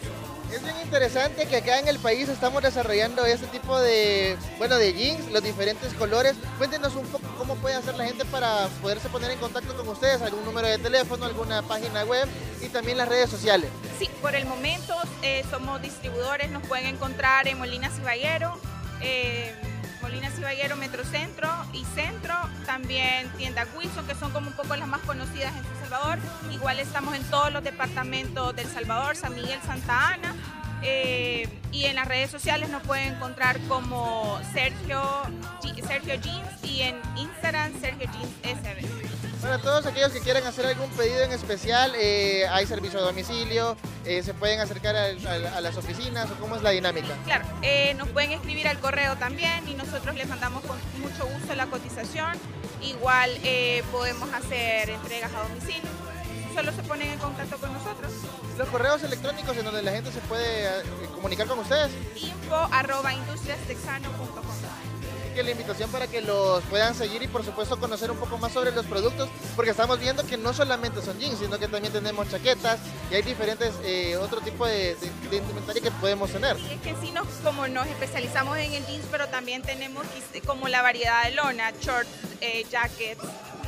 Es 0.51 0.63
bien 0.63 0.75
interesante 0.81 1.45
que 1.45 1.57
acá 1.57 1.77
en 1.77 1.87
el 1.87 1.99
país 1.99 2.29
estamos 2.29 2.63
desarrollando 2.63 3.25
este 3.25 3.47
tipo 3.47 3.79
de, 3.79 4.37
bueno, 4.57 4.77
de 4.77 4.93
jeans, 4.93 5.29
los 5.31 5.43
diferentes 5.43 5.93
colores. 5.93 6.35
Cuéntenos 6.57 6.95
un 6.95 7.05
poco 7.07 7.27
cómo 7.37 7.55
puede 7.55 7.75
hacer 7.75 7.95
la 7.95 8.05
gente 8.05 8.23
para 8.25 8.67
poderse 8.81 9.09
poner 9.09 9.31
en 9.31 9.39
contacto 9.39 9.75
con 9.75 9.87
ustedes, 9.89 10.21
algún 10.21 10.43
número 10.45 10.67
de 10.67 10.77
teléfono, 10.77 11.25
alguna 11.25 11.61
página 11.63 12.03
web 12.05 12.27
y 12.61 12.69
también 12.69 12.97
las 12.97 13.09
redes 13.09 13.29
sociales. 13.29 13.69
Sí, 13.99 14.09
por 14.21 14.35
el 14.35 14.45
momento 14.45 14.95
eh, 15.21 15.43
somos 15.51 15.81
distribuidores, 15.81 16.49
nos 16.49 16.65
pueden 16.65 16.87
encontrar 16.87 17.47
en 17.47 17.57
Molina 17.57 17.89
Ciballero. 17.89 18.57
Eh, 19.01 19.53
Molina 20.07 20.29
Ciballero 20.31 20.77
Metrocentro 20.77 21.49
y 21.73 21.83
Centro, 21.83 22.33
también 22.65 23.27
tienda 23.37 23.67
Wilson, 23.77 24.07
que 24.07 24.15
son 24.15 24.31
como 24.31 24.47
un 24.47 24.53
poco 24.53 24.73
las 24.77 24.87
más 24.87 25.01
conocidas 25.01 25.51
en 25.51 25.65
El 25.65 25.79
Salvador. 25.81 26.17
Igual 26.49 26.79
estamos 26.79 27.13
en 27.13 27.23
todos 27.25 27.51
los 27.51 27.61
departamentos 27.61 28.55
del 28.55 28.67
Salvador, 28.67 29.17
San 29.17 29.35
Miguel, 29.35 29.59
Santa 29.65 30.13
Ana. 30.13 30.33
Eh, 30.81 31.49
y 31.73 31.85
en 31.85 31.95
las 31.95 32.07
redes 32.07 32.31
sociales 32.31 32.69
nos 32.69 32.83
pueden 32.83 33.15
encontrar 33.15 33.59
como 33.67 34.39
Sergio, 34.53 35.03
Sergio 35.85 36.15
Jeans 36.15 36.63
y 36.63 36.83
en 36.83 36.95
Instagram 37.17 37.73
Sergio 37.81 38.09
Jeans 38.09 38.61
SB. 38.61 39.26
Para 39.41 39.59
todos 39.59 39.85
aquellos 39.85 40.11
que 40.11 40.19
quieran 40.19 40.45
hacer 40.45 40.65
algún 40.65 40.89
pedido 40.91 41.21
en 41.23 41.31
especial, 41.31 41.93
eh, 41.95 42.47
hay 42.49 42.65
servicio 42.65 42.99
a 42.99 43.03
domicilio, 43.03 43.77
eh, 44.03 44.23
se 44.23 44.33
pueden 44.33 44.59
acercar 44.59 44.95
a, 44.95 45.61
las 45.61 45.77
oficinas 45.77 46.29
o 46.31 46.35
cómo 46.35 46.55
es 46.55 46.63
la 46.63 46.71
dinámica. 46.71 47.15
Claro, 47.23 47.45
eh, 47.61 47.93
nos 47.95 48.07
pueden 48.09 48.31
escribir 48.31 48.67
al 48.67 48.79
correo 48.79 49.15
también 49.17 49.67
y 49.67 49.75
nosotros 49.75 50.15
les 50.15 50.27
mandamos 50.27 50.63
con 50.65 50.77
mucho 51.01 51.27
gusto 51.27 51.53
la 51.55 51.67
cotización. 51.67 52.33
Igual 52.81 53.31
podemos 53.91 54.31
hacer 54.33 54.89
entregas 54.89 55.31
a 55.33 55.47
domicilio, 55.47 55.89
solo 56.53 56.71
se 56.71 56.83
ponen 56.83 57.11
en 57.11 57.19
contacto 57.19 57.57
con 57.57 57.73
nosotros. 57.73 58.11
Los 58.57 58.67
correos 58.69 59.03
electrónicos 59.03 59.55
en 59.57 59.65
donde 59.65 59.83
la 59.83 59.91
gente 59.91 60.11
se 60.11 60.19
puede 60.21 60.83
comunicar 61.13 61.47
con 61.47 61.59
ustedes. 61.59 61.91
Info 62.15 62.55
arroba 62.71 63.13
la 65.43 65.51
invitación 65.51 65.89
para 65.89 66.07
que 66.07 66.21
los 66.21 66.63
puedan 66.65 66.95
seguir 66.95 67.21
y 67.23 67.27
por 67.27 67.43
supuesto 67.43 67.79
conocer 67.79 68.11
un 68.11 68.17
poco 68.17 68.37
más 68.37 68.51
sobre 68.51 68.71
los 68.71 68.85
productos, 68.85 69.29
porque 69.55 69.71
estamos 69.71 69.99
viendo 69.99 70.25
que 70.25 70.37
no 70.37 70.53
solamente 70.53 71.01
son 71.01 71.17
jeans, 71.19 71.39
sino 71.39 71.57
que 71.59 71.67
también 71.67 71.93
tenemos 71.93 72.29
chaquetas 72.29 72.79
y 73.11 73.15
hay 73.15 73.21
diferentes 73.21 73.73
eh, 73.83 74.17
otro 74.17 74.41
tipo 74.41 74.65
de, 74.65 74.95
de, 75.29 75.81
que 75.81 75.91
podemos 75.91 76.31
tener. 76.31 76.57
es 76.57 76.81
que 76.81 76.95
sí, 77.01 77.11
nos, 77.11 77.27
como 77.43 77.67
nos 77.67 77.87
especializamos 77.87 78.57
en 78.57 78.73
el 78.73 78.85
jeans, 78.85 79.05
pero 79.11 79.27
también 79.27 79.61
tenemos 79.61 80.05
como 80.45 80.67
la 80.67 80.81
variedad 80.81 81.23
de 81.25 81.31
lona, 81.31 81.71
shorts, 81.79 82.09
eh, 82.41 82.65
jackets, 82.69 83.21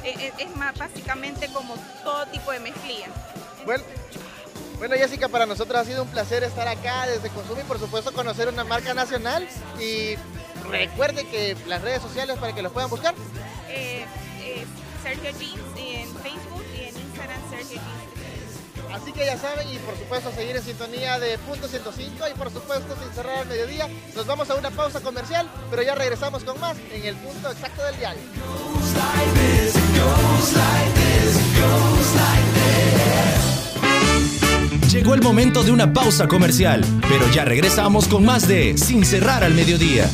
eh, 0.03 0.31
es 0.37 0.55
más 0.55 0.77
básicamente 0.77 1.49
como 1.53 1.75
todo 2.03 2.25
tipo 2.27 2.51
de 2.51 2.59
mezclilla. 2.59 3.07
Bueno, 3.65 3.83
bueno, 4.79 4.95
Jessica, 4.95 5.27
para 5.27 5.45
nosotros 5.45 5.77
ha 5.77 5.83
sido 5.83 6.03
un 6.03 6.09
placer 6.09 6.41
estar 6.43 6.67
acá 6.67 7.05
desde 7.05 7.29
Consum 7.29 7.59
y 7.59 7.63
por 7.63 7.79
supuesto 7.79 8.13
conocer 8.13 8.47
una 8.47 8.63
marca 8.63 8.93
nacional 8.93 9.45
y 9.77 10.15
recuerde 10.69 11.25
que 11.25 11.55
las 11.67 11.81
redes 11.81 12.01
sociales 12.01 12.37
para 12.37 12.53
que 12.53 12.61
los 12.61 12.71
puedan 12.71 12.89
buscar. 12.89 13.13
Eh, 13.69 14.05
eh, 14.41 14.65
Sergio 15.03 15.31
Jeans 15.31 15.77
en 15.77 16.15
Facebook 16.17 16.65
y 16.75 16.81
en 16.81 16.97
Instagram 16.97 17.49
Sergio 17.49 17.81
Jeans. 17.81 18.09
Así 18.93 19.13
que 19.13 19.25
ya 19.25 19.37
saben 19.37 19.67
y 19.71 19.77
por 19.77 19.95
supuesto 19.97 20.31
seguir 20.31 20.55
en 20.55 20.63
sintonía 20.63 21.19
de 21.19 21.37
Punto 21.39 21.67
105 21.67 22.25
y 22.27 22.37
por 22.37 22.51
supuesto 22.51 22.95
sin 23.01 23.13
cerrar 23.13 23.39
al 23.39 23.47
mediodía. 23.47 23.87
Nos 24.15 24.25
vamos 24.25 24.49
a 24.49 24.55
una 24.55 24.71
pausa 24.71 24.99
comercial, 25.01 25.47
pero 25.69 25.83
ya 25.83 25.95
regresamos 25.95 26.43
con 26.43 26.59
más 26.59 26.75
en 26.91 27.05
el 27.05 27.15
punto 27.17 27.51
exacto 27.51 27.83
del 27.83 27.97
diario. 27.97 28.21
Llegó 34.91 35.13
el 35.13 35.21
momento 35.21 35.63
de 35.63 35.71
una 35.71 35.93
pausa 35.93 36.27
comercial, 36.27 36.83
pero 37.07 37.29
ya 37.31 37.45
regresamos 37.45 38.07
con 38.07 38.25
más 38.25 38.47
de 38.47 38.75
Sin 38.75 39.05
cerrar 39.05 39.43
al 39.43 39.53
mediodía. 39.53 40.09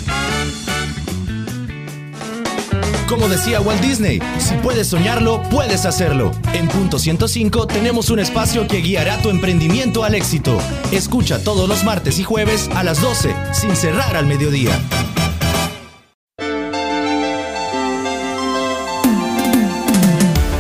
Como 3.08 3.30
decía 3.30 3.62
Walt 3.62 3.82
Disney, 3.82 4.20
si 4.40 4.56
puedes 4.56 4.88
soñarlo, 4.88 5.42
puedes 5.50 5.86
hacerlo. 5.86 6.32
En 6.54 6.68
Punto 6.68 6.98
105 6.98 7.68
tenemos 7.68 8.10
un 8.10 8.20
espacio 8.20 8.68
que 8.68 8.78
guiará 8.78 9.22
tu 9.22 9.30
emprendimiento 9.30 10.04
al 10.04 10.16
éxito. 10.16 10.58
Escucha 10.92 11.44
todos 11.44 11.70
los 11.70 11.84
martes 11.84 12.18
y 12.18 12.24
jueves 12.24 12.70
a 12.76 12.84
las 12.84 13.02
12, 13.02 13.36
sin 13.54 13.76
cerrar 13.76 14.18
al 14.18 14.26
mediodía. 14.26 14.72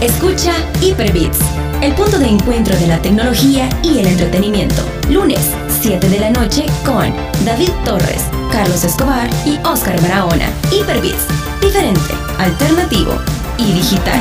Escucha 0.01 0.53
Hyperbits, 0.81 1.39
el 1.85 1.93
punto 1.93 2.17
de 2.17 2.27
encuentro 2.27 2.75
de 2.77 2.87
la 2.87 2.99
tecnología 2.99 3.69
y 3.83 3.99
el 3.99 4.07
entretenimiento. 4.07 4.81
Lunes, 5.07 5.51
7 5.81 6.09
de 6.09 6.19
la 6.19 6.31
noche 6.31 6.65
con 6.83 7.13
David 7.45 7.69
Torres, 7.83 8.23
Carlos 8.51 8.83
Escobar 8.83 9.29
y 9.45 9.59
Oscar 9.63 10.01
Barahona. 10.01 10.49
Hyperbits 10.71 11.27
diferente, 11.61 12.13
alternativo 12.39 13.13
y 13.59 13.71
digital. 13.73 14.19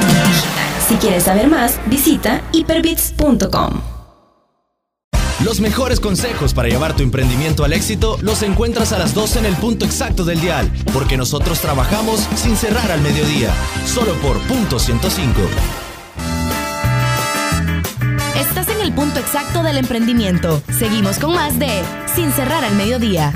Si 0.87 0.97
quieres 0.97 1.23
saber 1.23 1.49
más, 1.49 1.81
visita 1.87 2.43
hyperbits.com. 2.53 3.81
Los 5.43 5.61
mejores 5.61 6.01
consejos 6.01 6.53
para 6.53 6.69
llevar 6.69 6.95
tu 6.95 7.03
emprendimiento 7.03 7.65
al 7.65 7.73
éxito 7.73 8.19
los 8.21 8.43
encuentras 8.43 8.93
a 8.93 8.99
las 8.99 9.15
12 9.15 9.39
en 9.39 9.47
el 9.47 9.57
punto 9.57 9.87
exacto 9.87 10.25
del 10.25 10.41
dial, 10.41 10.71
porque 10.93 11.17
nosotros 11.17 11.61
trabajamos 11.61 12.21
sin 12.37 12.57
cerrar 12.57 12.93
al 12.93 13.01
mediodía, 13.01 13.51
solo 13.87 14.13
por 14.17 14.39
punto 14.41 14.79
105. 14.79 15.41
Punto 18.95 19.21
exacto 19.21 19.63
del 19.63 19.77
emprendimiento. 19.79 20.63
Seguimos 20.79 21.19
con 21.19 21.35
más 21.35 21.59
de 21.59 21.83
Sin 22.15 22.31
cerrar 22.33 22.65
al 22.65 22.75
mediodía. 22.77 23.33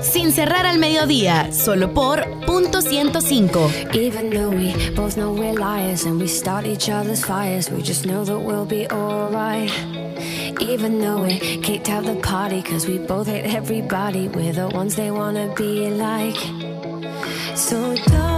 Sin 0.00 0.32
cerrar 0.32 0.64
al 0.66 0.78
mediodía, 0.78 1.52
solo 1.52 1.92
por 1.92 2.24
punto 2.46 2.80
105. 2.80 3.70
Even 3.94 4.30
though 4.30 4.50
we 4.50 4.72
both 4.94 5.16
know 5.16 5.32
we're 5.32 5.52
liars 5.52 6.04
and 6.04 6.20
we 6.20 6.28
start 6.28 6.64
each 6.64 6.88
other's 6.88 7.24
fires, 7.24 7.70
we 7.70 7.82
just 7.82 8.06
know 8.06 8.24
that 8.24 8.38
we'll 8.38 8.66
be 8.66 8.86
alright. 8.90 9.70
Even 10.60 11.00
though 11.00 11.22
we 11.22 11.38
kicked 11.62 11.88
out 11.88 12.04
the 12.04 12.16
party, 12.16 12.62
cause 12.62 12.86
we 12.86 12.98
both 12.98 13.26
hate 13.26 13.44
everybody, 13.54 14.28
we're 14.28 14.52
the 14.52 14.68
ones 14.68 14.94
they 14.94 15.10
wanna 15.10 15.52
be 15.54 15.90
like. 15.90 16.36
So 17.56 17.94
don't. 18.06 18.37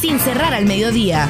Sin 0.00 0.18
Cerrar 0.18 0.52
al 0.52 0.66
Mediodía. 0.66 1.28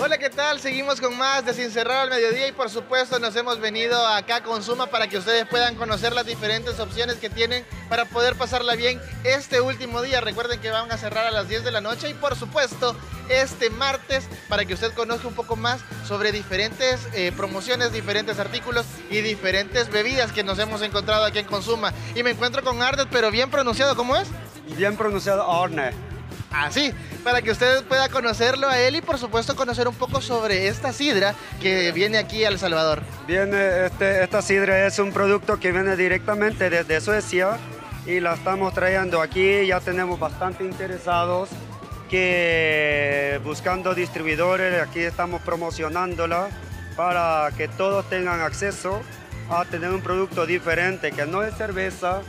Hola, 0.00 0.18
¿qué 0.18 0.30
tal? 0.30 0.60
Seguimos 0.60 1.00
con 1.00 1.18
más 1.18 1.44
de 1.44 1.52
Sin 1.52 1.72
Cerrar 1.72 1.96
al 2.02 2.10
Mediodía 2.10 2.46
y 2.46 2.52
por 2.52 2.70
supuesto 2.70 3.18
nos 3.18 3.34
hemos 3.34 3.58
venido 3.58 4.06
acá 4.06 4.36
a 4.36 4.42
Consuma 4.44 4.86
para 4.86 5.08
que 5.08 5.18
ustedes 5.18 5.48
puedan 5.48 5.74
conocer 5.74 6.12
las 6.12 6.26
diferentes 6.26 6.78
opciones 6.78 7.16
que 7.16 7.28
tienen 7.28 7.64
para 7.88 8.04
poder 8.04 8.36
pasarla 8.36 8.76
bien 8.76 9.00
este 9.24 9.60
último 9.60 10.00
día. 10.00 10.20
Recuerden 10.20 10.60
que 10.60 10.70
van 10.70 10.92
a 10.92 10.96
cerrar 10.96 11.26
a 11.26 11.32
las 11.32 11.48
10 11.48 11.64
de 11.64 11.72
la 11.72 11.80
noche 11.80 12.10
y 12.10 12.14
por 12.14 12.36
supuesto 12.36 12.96
este 13.28 13.70
martes 13.70 14.28
para 14.48 14.64
que 14.64 14.74
usted 14.74 14.92
conozca 14.92 15.28
un 15.28 15.34
poco 15.34 15.56
más 15.56 15.80
sobre 16.06 16.32
diferentes 16.32 17.08
eh, 17.14 17.32
promociones, 17.36 17.92
diferentes 17.92 18.38
artículos 18.38 18.86
y 19.10 19.20
diferentes 19.20 19.90
bebidas 19.90 20.32
que 20.32 20.44
nos 20.44 20.58
hemos 20.58 20.82
encontrado 20.82 21.24
aquí 21.24 21.38
en 21.38 21.46
Consuma. 21.46 21.92
Y 22.14 22.22
me 22.22 22.30
encuentro 22.30 22.62
con 22.62 22.82
Ardet, 22.82 23.08
pero 23.10 23.30
bien 23.30 23.50
pronunciado, 23.50 23.96
¿cómo 23.96 24.16
es? 24.16 24.28
Bien 24.76 24.96
pronunciado 24.96 25.50
Arne. 25.50 25.92
Así, 26.50 26.94
para 27.24 27.42
que 27.42 27.50
usted 27.50 27.84
pueda 27.84 28.08
conocerlo 28.08 28.68
a 28.68 28.78
él 28.78 28.96
y 28.96 29.02
por 29.02 29.18
supuesto 29.18 29.54
conocer 29.54 29.86
un 29.86 29.94
poco 29.94 30.20
sobre 30.22 30.68
esta 30.68 30.92
sidra 30.92 31.34
que 31.60 31.92
viene 31.92 32.16
aquí 32.16 32.44
a 32.44 32.48
El 32.48 32.58
Salvador. 32.58 33.02
Viene, 33.26 33.86
este, 33.86 34.24
esta 34.24 34.40
sidra 34.40 34.86
es 34.86 34.98
un 34.98 35.12
producto 35.12 35.60
que 35.60 35.72
viene 35.72 35.94
directamente 35.96 36.70
desde 36.70 37.00
Suecia 37.00 37.58
y 38.06 38.20
la 38.20 38.34
estamos 38.34 38.72
trayendo 38.72 39.20
aquí. 39.20 39.66
Ya 39.66 39.80
tenemos 39.80 40.18
bastante 40.18 40.64
interesados 40.64 41.50
que 42.08 43.40
buscando 43.44 43.94
distribuidores, 43.94 44.80
aquí 44.80 45.00
estamos 45.00 45.42
promocionándola 45.42 46.48
para 46.96 47.50
que 47.56 47.68
todos 47.68 48.08
tengan 48.08 48.40
acceso 48.40 49.00
a 49.50 49.64
tener 49.64 49.90
un 49.90 50.00
producto 50.00 50.46
diferente 50.46 51.12
que 51.12 51.26
no 51.26 51.42
es 51.42 51.54
cerveza, 51.54 52.22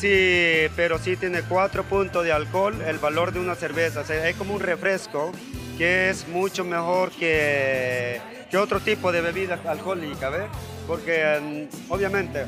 Sí, 0.00 0.66
pero 0.76 0.98
sí 0.98 1.14
tiene 1.18 1.42
4 1.42 1.84
puntos 1.84 2.24
de 2.24 2.32
alcohol, 2.32 2.80
el 2.86 2.96
valor 2.96 3.32
de 3.32 3.40
una 3.40 3.54
cerveza. 3.54 4.00
O 4.00 4.10
es 4.10 4.34
como 4.34 4.54
un 4.54 4.60
refresco 4.60 5.30
que 5.76 6.08
es 6.08 6.26
mucho 6.26 6.64
mejor 6.64 7.10
que, 7.10 8.18
que 8.50 8.56
otro 8.56 8.80
tipo 8.80 9.12
de 9.12 9.20
bebida 9.20 9.58
alcohólica, 9.66 10.30
¿ves? 10.30 10.46
Porque 10.86 11.68
mm, 11.78 11.92
obviamente 11.92 12.46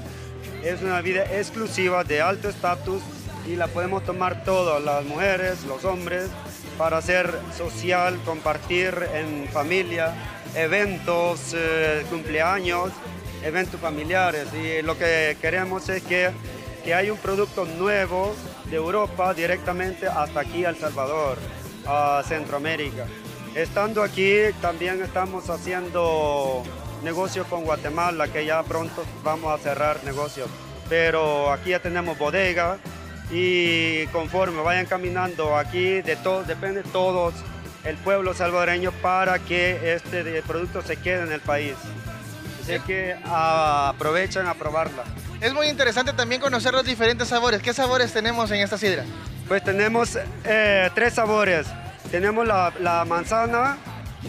es 0.65 0.81
una 0.81 1.03
bebida 1.03 1.25
exclusiva 1.25 2.05
de 2.05 2.23
alto 2.23 2.49
estatus 2.49 3.03
y 3.47 3.57
la 3.57 3.67
podemos 3.67 4.03
tomar 4.03 4.45
todos, 4.45 4.83
las 4.83 5.05
mujeres, 5.05 5.63
los 5.65 5.85
hombres, 5.85 6.31
para 6.79 6.99
hacer 6.99 7.33
social, 7.57 8.19
compartir 8.25 8.95
en 9.15 9.49
familia, 9.49 10.15
eventos, 10.55 11.55
eh, 11.55 12.05
cumpleaños, 12.11 12.91
eventos 13.45 13.81
familiares. 13.81 14.49
Y 14.55 14.83
lo 14.83 14.97
que 14.99 15.37
queremos 15.41 15.89
es 15.89 16.03
que 16.03 16.33
que 16.83 16.95
hay 16.95 17.11
un 17.11 17.19
producto 17.19 17.65
nuevo 17.65 18.35
de 18.69 18.77
Europa 18.77 19.35
directamente 19.35 20.07
hasta 20.07 20.41
aquí 20.41 20.65
a 20.65 20.71
El 20.71 20.77
Salvador, 20.77 21.39
a 21.87 22.23
Centroamérica. 22.27 23.07
Estando 23.55 24.03
aquí 24.03 24.35
también 24.61 25.01
estamos 25.03 25.49
haciendo 25.49 26.63
negocio 27.05 27.45
con 27.45 27.65
Guatemala, 27.65 28.29
que 28.29 28.45
ya 28.45 28.63
pronto 28.63 29.05
vamos 29.23 29.53
a 29.53 29.63
cerrar 29.63 30.03
negocios. 30.05 30.49
Pero 30.89 31.53
aquí 31.53 31.71
ya 31.71 31.81
tenemos 31.81 32.19
bodega 32.19 32.79
y 33.33 34.07
conforme 34.09 34.61
vayan 34.63 34.87
caminando 34.87 35.57
aquí, 35.57 36.03
de 36.03 36.19
depende 36.47 36.83
de 36.83 36.89
todos 36.91 37.35
el 37.85 37.97
pueblo 37.97 38.35
salvadoreño 38.35 38.93
para 38.93 39.39
que 39.39 39.95
este 39.95 40.43
producto 40.43 40.83
se 40.83 40.97
quede 40.97 41.23
en 41.23 41.33
el 41.33 41.41
país. 41.41 41.75
Así 42.63 42.79
que 42.87 43.17
ah, 43.25 43.93
aprovechen 43.95 44.47
a 44.47 44.55
probarla. 44.55 45.03
Es 45.41 45.53
muy 45.53 45.67
interesante 45.67 46.13
también 46.13 46.41
conocer 46.41 46.73
los 46.73 46.85
diferentes 46.85 47.27
sabores. 47.27 47.61
¿Qué 47.61 47.75
sabores 47.75 48.13
tenemos 48.13 48.51
en 48.53 48.61
esta 48.61 48.79
sidra? 48.79 49.05
Pues 49.49 49.65
tenemos 49.65 50.17
eh, 50.45 50.91
tres 50.95 51.15
sabores. 51.15 51.67
Tenemos 52.13 52.47
la, 52.47 52.73
la 52.79 53.05
manzana, 53.05 53.79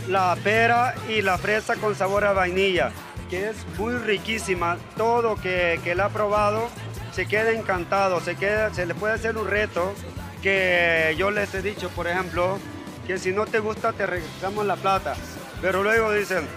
la 0.08 0.36
pera 0.44 0.96
y 1.08 1.22
la 1.22 1.38
fresa 1.38 1.76
con 1.76 1.96
sabor 1.96 2.26
a 2.26 2.34
vainilla, 2.34 2.92
que 3.30 3.50
es 3.50 3.56
muy 3.78 3.96
riquísima. 3.98 4.78
Todo 4.98 5.36
que, 5.36 5.80
que 5.84 5.94
la 5.94 6.06
ha 6.06 6.10
probado 6.10 6.70
se 7.14 7.28
queda 7.28 7.52
encantado, 7.52 8.20
se, 8.22 8.36
queda, 8.36 8.74
se 8.74 8.86
le 8.86 8.96
puede 8.96 9.14
hacer 9.14 9.38
un 9.38 9.48
reto 9.48 9.94
que 10.42 11.16
yo 11.18 11.32
les 11.32 11.54
he 11.54 11.62
dicho, 11.62 11.90
por 11.90 12.08
ejemplo, 12.08 12.60
que 13.08 13.18
si 13.18 13.32
no 13.32 13.46
te 13.46 13.60
gusta 13.60 13.94
te 13.94 14.06
regresamos 14.06 14.66
la 14.66 14.76
plata. 14.76 15.16
Pero 15.62 15.84
luego 15.84 16.12
dicen, 16.12 16.48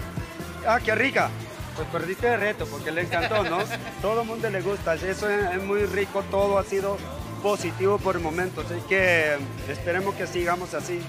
ah, 0.67 0.81
qué 0.85 0.95
rica. 0.95 1.31
Pues 1.77 1.89
perdiste 1.89 2.33
el 2.33 2.41
reto 2.41 2.67
porque 2.67 2.91
le 2.91 3.03
encantó, 3.03 3.45
¿no? 3.45 3.59
Todo 4.03 4.23
el 4.23 4.27
mundo 4.27 4.49
le 4.49 4.63
gusta, 4.63 4.95
eso 4.95 5.29
es, 5.29 5.55
es 5.55 5.63
muy 5.63 5.85
rico, 5.85 6.23
todo 6.31 6.59
ha 6.59 6.65
sido 6.65 6.97
positivo 7.43 7.99
por 7.99 8.17
el 8.17 8.23
momento, 8.23 8.63
así 8.63 8.81
que 8.89 9.37
esperemos 9.69 10.15
que 10.15 10.27
sigamos 10.27 10.73
así. 10.73 11.01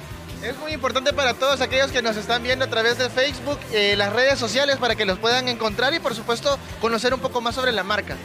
Es 0.44 0.58
muy 0.58 0.74
importante 0.74 1.14
para 1.14 1.34
todos 1.34 1.62
aquellos 1.62 1.92
que 1.92 2.02
nos 2.02 2.16
están 2.16 2.44
viendo 2.44 2.66
a 2.66 2.68
través 2.68 2.98
de 2.98 3.10
Facebook, 3.10 3.58
eh, 3.72 3.96
las 3.96 4.14
redes 4.14 4.38
sociales 4.38 4.76
para 4.76 4.96
que 4.96 5.06
los 5.06 5.18
puedan 5.18 5.48
encontrar 5.48 5.94
y 5.94 6.00
por 6.00 6.14
supuesto 6.14 6.60
conocer 6.80 7.14
un 7.14 7.22
poco 7.22 7.42
más 7.42 7.56
sobre 7.56 7.72
la 7.72 7.84
marca. 7.84 8.18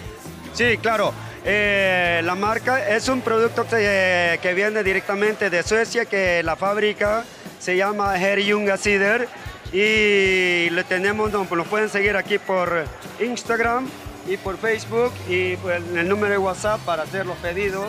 Sí, 0.55 0.79
claro. 0.79 1.13
Eh, 1.45 2.21
la 2.25 2.35
marca 2.35 2.89
es 2.89 3.09
un 3.09 3.21
producto 3.21 3.67
que, 3.67 4.39
que 4.41 4.55
viene 4.55 4.85
directamente 4.85 5.51
de 5.51 5.63
Suecia, 5.63 6.05
que 6.05 6.43
la 6.43 6.55
fábrica 6.55 7.25
se 7.59 7.77
llama 7.77 8.17
Herjunga 8.17 8.77
Cider 8.77 9.29
y 9.73 10.71
le 10.71 10.85
tenemos, 10.85 11.33
no, 11.33 11.45
pues 11.45 11.59
lo 11.59 11.65
pueden 11.65 11.89
seguir 11.89 12.17
aquí 12.17 12.39
por 12.39 12.85
Instagram 13.21 13.89
y 14.29 14.37
por 14.37 14.57
Facebook 14.59 15.13
y 15.29 15.55
el 15.97 16.09
número 16.09 16.33
de 16.33 16.39
WhatsApp 16.39 16.81
para 16.83 17.03
hacer 17.03 17.27
los 17.27 17.37
pedidos, 17.39 17.89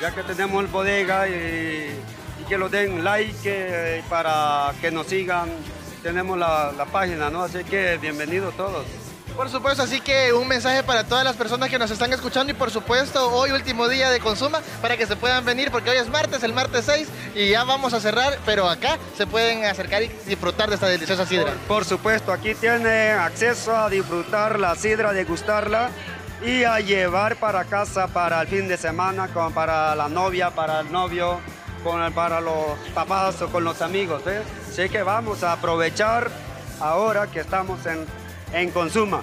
ya 0.00 0.14
que 0.14 0.22
tenemos 0.22 0.64
el 0.64 0.70
bodega 0.70 1.28
y, 1.28 1.90
y 2.40 2.44
que 2.48 2.56
lo 2.56 2.70
den 2.70 3.04
like 3.04 3.36
eh, 3.44 4.02
para 4.08 4.72
que 4.80 4.90
nos 4.90 5.08
sigan. 5.08 5.50
Tenemos 6.02 6.38
la, 6.38 6.72
la 6.76 6.86
página, 6.86 7.28
¿no? 7.28 7.42
Así 7.42 7.64
que 7.64 7.98
bienvenidos 7.98 8.56
todos. 8.56 8.84
Por 9.36 9.50
supuesto, 9.50 9.82
así 9.82 10.00
que 10.00 10.32
un 10.32 10.46
mensaje 10.46 10.84
para 10.84 11.02
todas 11.02 11.24
las 11.24 11.34
personas 11.34 11.68
que 11.68 11.76
nos 11.76 11.90
están 11.90 12.12
escuchando 12.12 12.52
y 12.52 12.54
por 12.54 12.70
supuesto 12.70 13.32
hoy 13.32 13.50
último 13.50 13.88
día 13.88 14.08
de 14.10 14.20
Consuma 14.20 14.60
para 14.80 14.96
que 14.96 15.06
se 15.06 15.16
puedan 15.16 15.44
venir 15.44 15.72
porque 15.72 15.90
hoy 15.90 15.96
es 15.96 16.08
martes, 16.08 16.44
el 16.44 16.52
martes 16.52 16.84
6 16.84 17.08
y 17.34 17.50
ya 17.50 17.64
vamos 17.64 17.94
a 17.94 18.00
cerrar, 18.00 18.38
pero 18.46 18.68
acá 18.68 18.96
se 19.16 19.26
pueden 19.26 19.64
acercar 19.64 20.04
y 20.04 20.08
disfrutar 20.26 20.68
de 20.68 20.76
esta 20.76 20.86
deliciosa 20.86 21.26
sidra. 21.26 21.52
Por, 21.66 21.84
supuesto, 21.84 22.32
aquí 22.32 22.54
tiene 22.54 23.10
acceso 23.10 23.76
a 23.76 23.90
disfrutar 23.90 24.60
la 24.60 24.76
sidra, 24.76 25.12
degustarla 25.12 25.90
y 26.40 26.62
a 26.62 26.78
llevar 26.78 27.34
para 27.36 27.64
casa 27.64 28.06
para 28.06 28.40
el 28.40 28.46
fin 28.46 28.68
de 28.68 28.76
semana, 28.76 29.28
para 29.52 29.96
la 29.96 30.08
novia, 30.08 30.50
para 30.50 30.80
el 30.80 30.92
novio, 30.92 31.40
para 32.14 32.40
los 32.40 32.78
papás 32.94 33.42
o 33.42 33.48
con 33.48 33.64
los 33.64 33.82
amigos. 33.82 34.22
¿eh? 34.28 34.42
Así 34.70 34.88
que 34.88 35.02
vamos 35.02 35.42
a 35.42 35.52
aprovechar 35.52 36.30
ahora 36.78 37.26
que 37.26 37.40
estamos 37.40 37.84
en, 37.86 38.06
en 38.54 38.70
Consuma. 38.70 39.22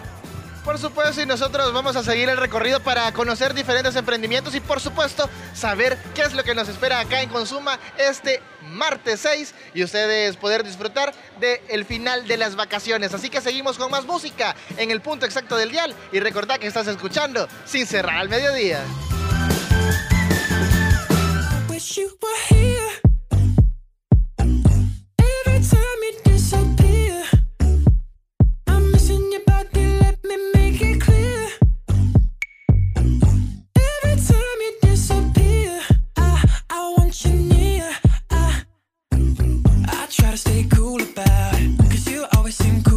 Por 0.64 0.78
supuesto, 0.78 1.20
y 1.22 1.26
nosotros 1.26 1.74
vamos 1.74 1.96
a 1.96 2.04
seguir 2.04 2.30
el 2.30 2.38
recorrido 2.38 2.80
para 2.82 3.12
conocer 3.14 3.56
diferentes 3.56 3.96
emprendimientos 3.96 4.54
y 4.54 4.60
por 4.60 4.80
supuesto 4.80 5.28
saber 5.56 5.98
qué 6.14 6.22
es 6.22 6.34
lo 6.34 6.44
que 6.44 6.54
nos 6.54 6.70
espera 6.70 7.00
acá 7.00 7.24
en 7.24 7.30
Consuma 7.30 7.80
este 7.98 8.42
martes 8.70 9.22
6 9.22 9.56
y 9.74 9.84
ustedes 9.84 10.38
poder 10.38 10.64
disfrutar 10.64 11.16
del 11.40 11.84
final 11.86 12.28
de 12.28 12.38
las 12.38 12.56
vacaciones. 12.56 13.12
Así 13.16 13.32
que 13.32 13.42
seguimos 13.42 13.80
con 13.80 13.90
más 13.90 14.06
música 14.06 14.56
en 14.78 14.92
el 14.92 15.02
punto 15.02 15.26
exacto 15.26 15.58
del 15.58 15.72
dial 15.72 15.96
y 16.12 16.20
recordad 16.20 16.60
que 16.60 16.68
estás 16.68 16.86
escuchando 16.86 17.48
sin 17.66 17.88
cerrar 17.88 18.18
al 18.18 18.30
mediodía. 18.30 18.84
wish 21.82 21.98
you 21.98 22.10
were 22.22 22.42
here. 22.48 22.90
Every 24.40 25.60
time 25.60 26.02
you 26.04 26.14
disappear, 26.26 26.81
stay 40.52 40.68
cool 40.76 41.02
about 41.02 41.54
it, 41.62 41.78
'cause 41.80 42.12
you 42.12 42.26
always 42.36 42.56
seem 42.56 42.84
cool 42.84 42.91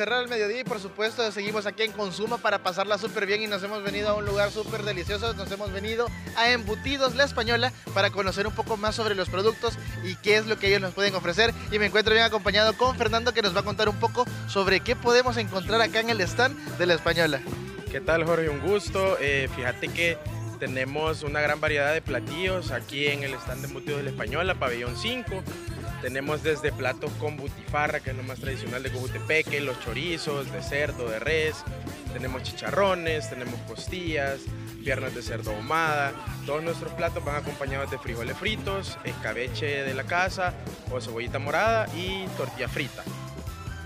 Cerrar 0.00 0.20
al 0.20 0.28
Mediodía 0.28 0.60
y 0.60 0.64
por 0.64 0.80
supuesto 0.80 1.30
seguimos 1.30 1.66
aquí 1.66 1.82
en 1.82 1.92
Consuma 1.92 2.38
para 2.38 2.62
pasarla 2.62 2.96
súper 2.96 3.26
bien 3.26 3.42
y 3.42 3.46
nos 3.46 3.62
hemos 3.62 3.82
venido 3.82 4.08
a 4.08 4.14
un 4.14 4.24
lugar 4.24 4.50
súper 4.50 4.82
delicioso, 4.82 5.34
nos 5.34 5.52
hemos 5.52 5.70
venido 5.72 6.06
a 6.38 6.50
Embutidos 6.50 7.16
La 7.16 7.24
Española 7.24 7.70
para 7.92 8.08
conocer 8.08 8.46
un 8.46 8.54
poco 8.54 8.78
más 8.78 8.94
sobre 8.94 9.14
los 9.14 9.28
productos 9.28 9.76
y 10.02 10.16
qué 10.16 10.38
es 10.38 10.46
lo 10.46 10.58
que 10.58 10.68
ellos 10.68 10.80
nos 10.80 10.94
pueden 10.94 11.14
ofrecer 11.14 11.52
y 11.70 11.78
me 11.78 11.84
encuentro 11.84 12.14
bien 12.14 12.24
acompañado 12.24 12.72
con 12.78 12.96
Fernando 12.96 13.34
que 13.34 13.42
nos 13.42 13.54
va 13.54 13.60
a 13.60 13.62
contar 13.62 13.90
un 13.90 14.00
poco 14.00 14.24
sobre 14.48 14.80
qué 14.80 14.96
podemos 14.96 15.36
encontrar 15.36 15.82
acá 15.82 16.00
en 16.00 16.08
el 16.08 16.22
stand 16.22 16.56
de 16.78 16.86
La 16.86 16.94
Española. 16.94 17.42
¿Qué 17.92 18.00
tal 18.00 18.24
Jorge? 18.24 18.48
Un 18.48 18.60
gusto. 18.60 19.18
Eh, 19.20 19.50
fíjate 19.54 19.88
que 19.88 20.16
tenemos 20.58 21.24
una 21.24 21.42
gran 21.42 21.60
variedad 21.60 21.92
de 21.92 22.00
platillos 22.00 22.70
aquí 22.70 23.06
en 23.08 23.22
el 23.22 23.34
stand 23.34 23.60
de 23.60 23.68
embutidos 23.68 24.02
la 24.02 24.08
Española, 24.08 24.54
pabellón 24.54 24.96
5. 24.96 25.42
Tenemos 26.02 26.42
desde 26.42 26.72
platos 26.72 27.12
con 27.20 27.36
butifarra, 27.36 28.00
que 28.00 28.10
es 28.10 28.16
lo 28.16 28.22
más 28.22 28.40
tradicional 28.40 28.82
de 28.82 28.90
Cojutepeque, 28.90 29.60
los 29.60 29.78
chorizos 29.80 30.50
de 30.50 30.62
cerdo, 30.62 31.08
de 31.08 31.18
res. 31.18 31.62
Tenemos 32.12 32.42
chicharrones, 32.42 33.28
tenemos 33.28 33.60
costillas, 33.68 34.40
piernas 34.82 35.14
de 35.14 35.22
cerdo 35.22 35.54
ahumada. 35.54 36.12
Todos 36.46 36.62
nuestros 36.62 36.92
platos 36.94 37.22
van 37.24 37.36
acompañados 37.36 37.90
de 37.90 37.98
frijoles 37.98 38.36
fritos, 38.36 38.98
escabeche 39.04 39.84
de 39.84 39.94
la 39.94 40.04
casa 40.04 40.54
o 40.90 41.00
cebollita 41.00 41.38
morada 41.38 41.86
y 41.94 42.26
tortilla 42.36 42.68
frita. 42.68 43.04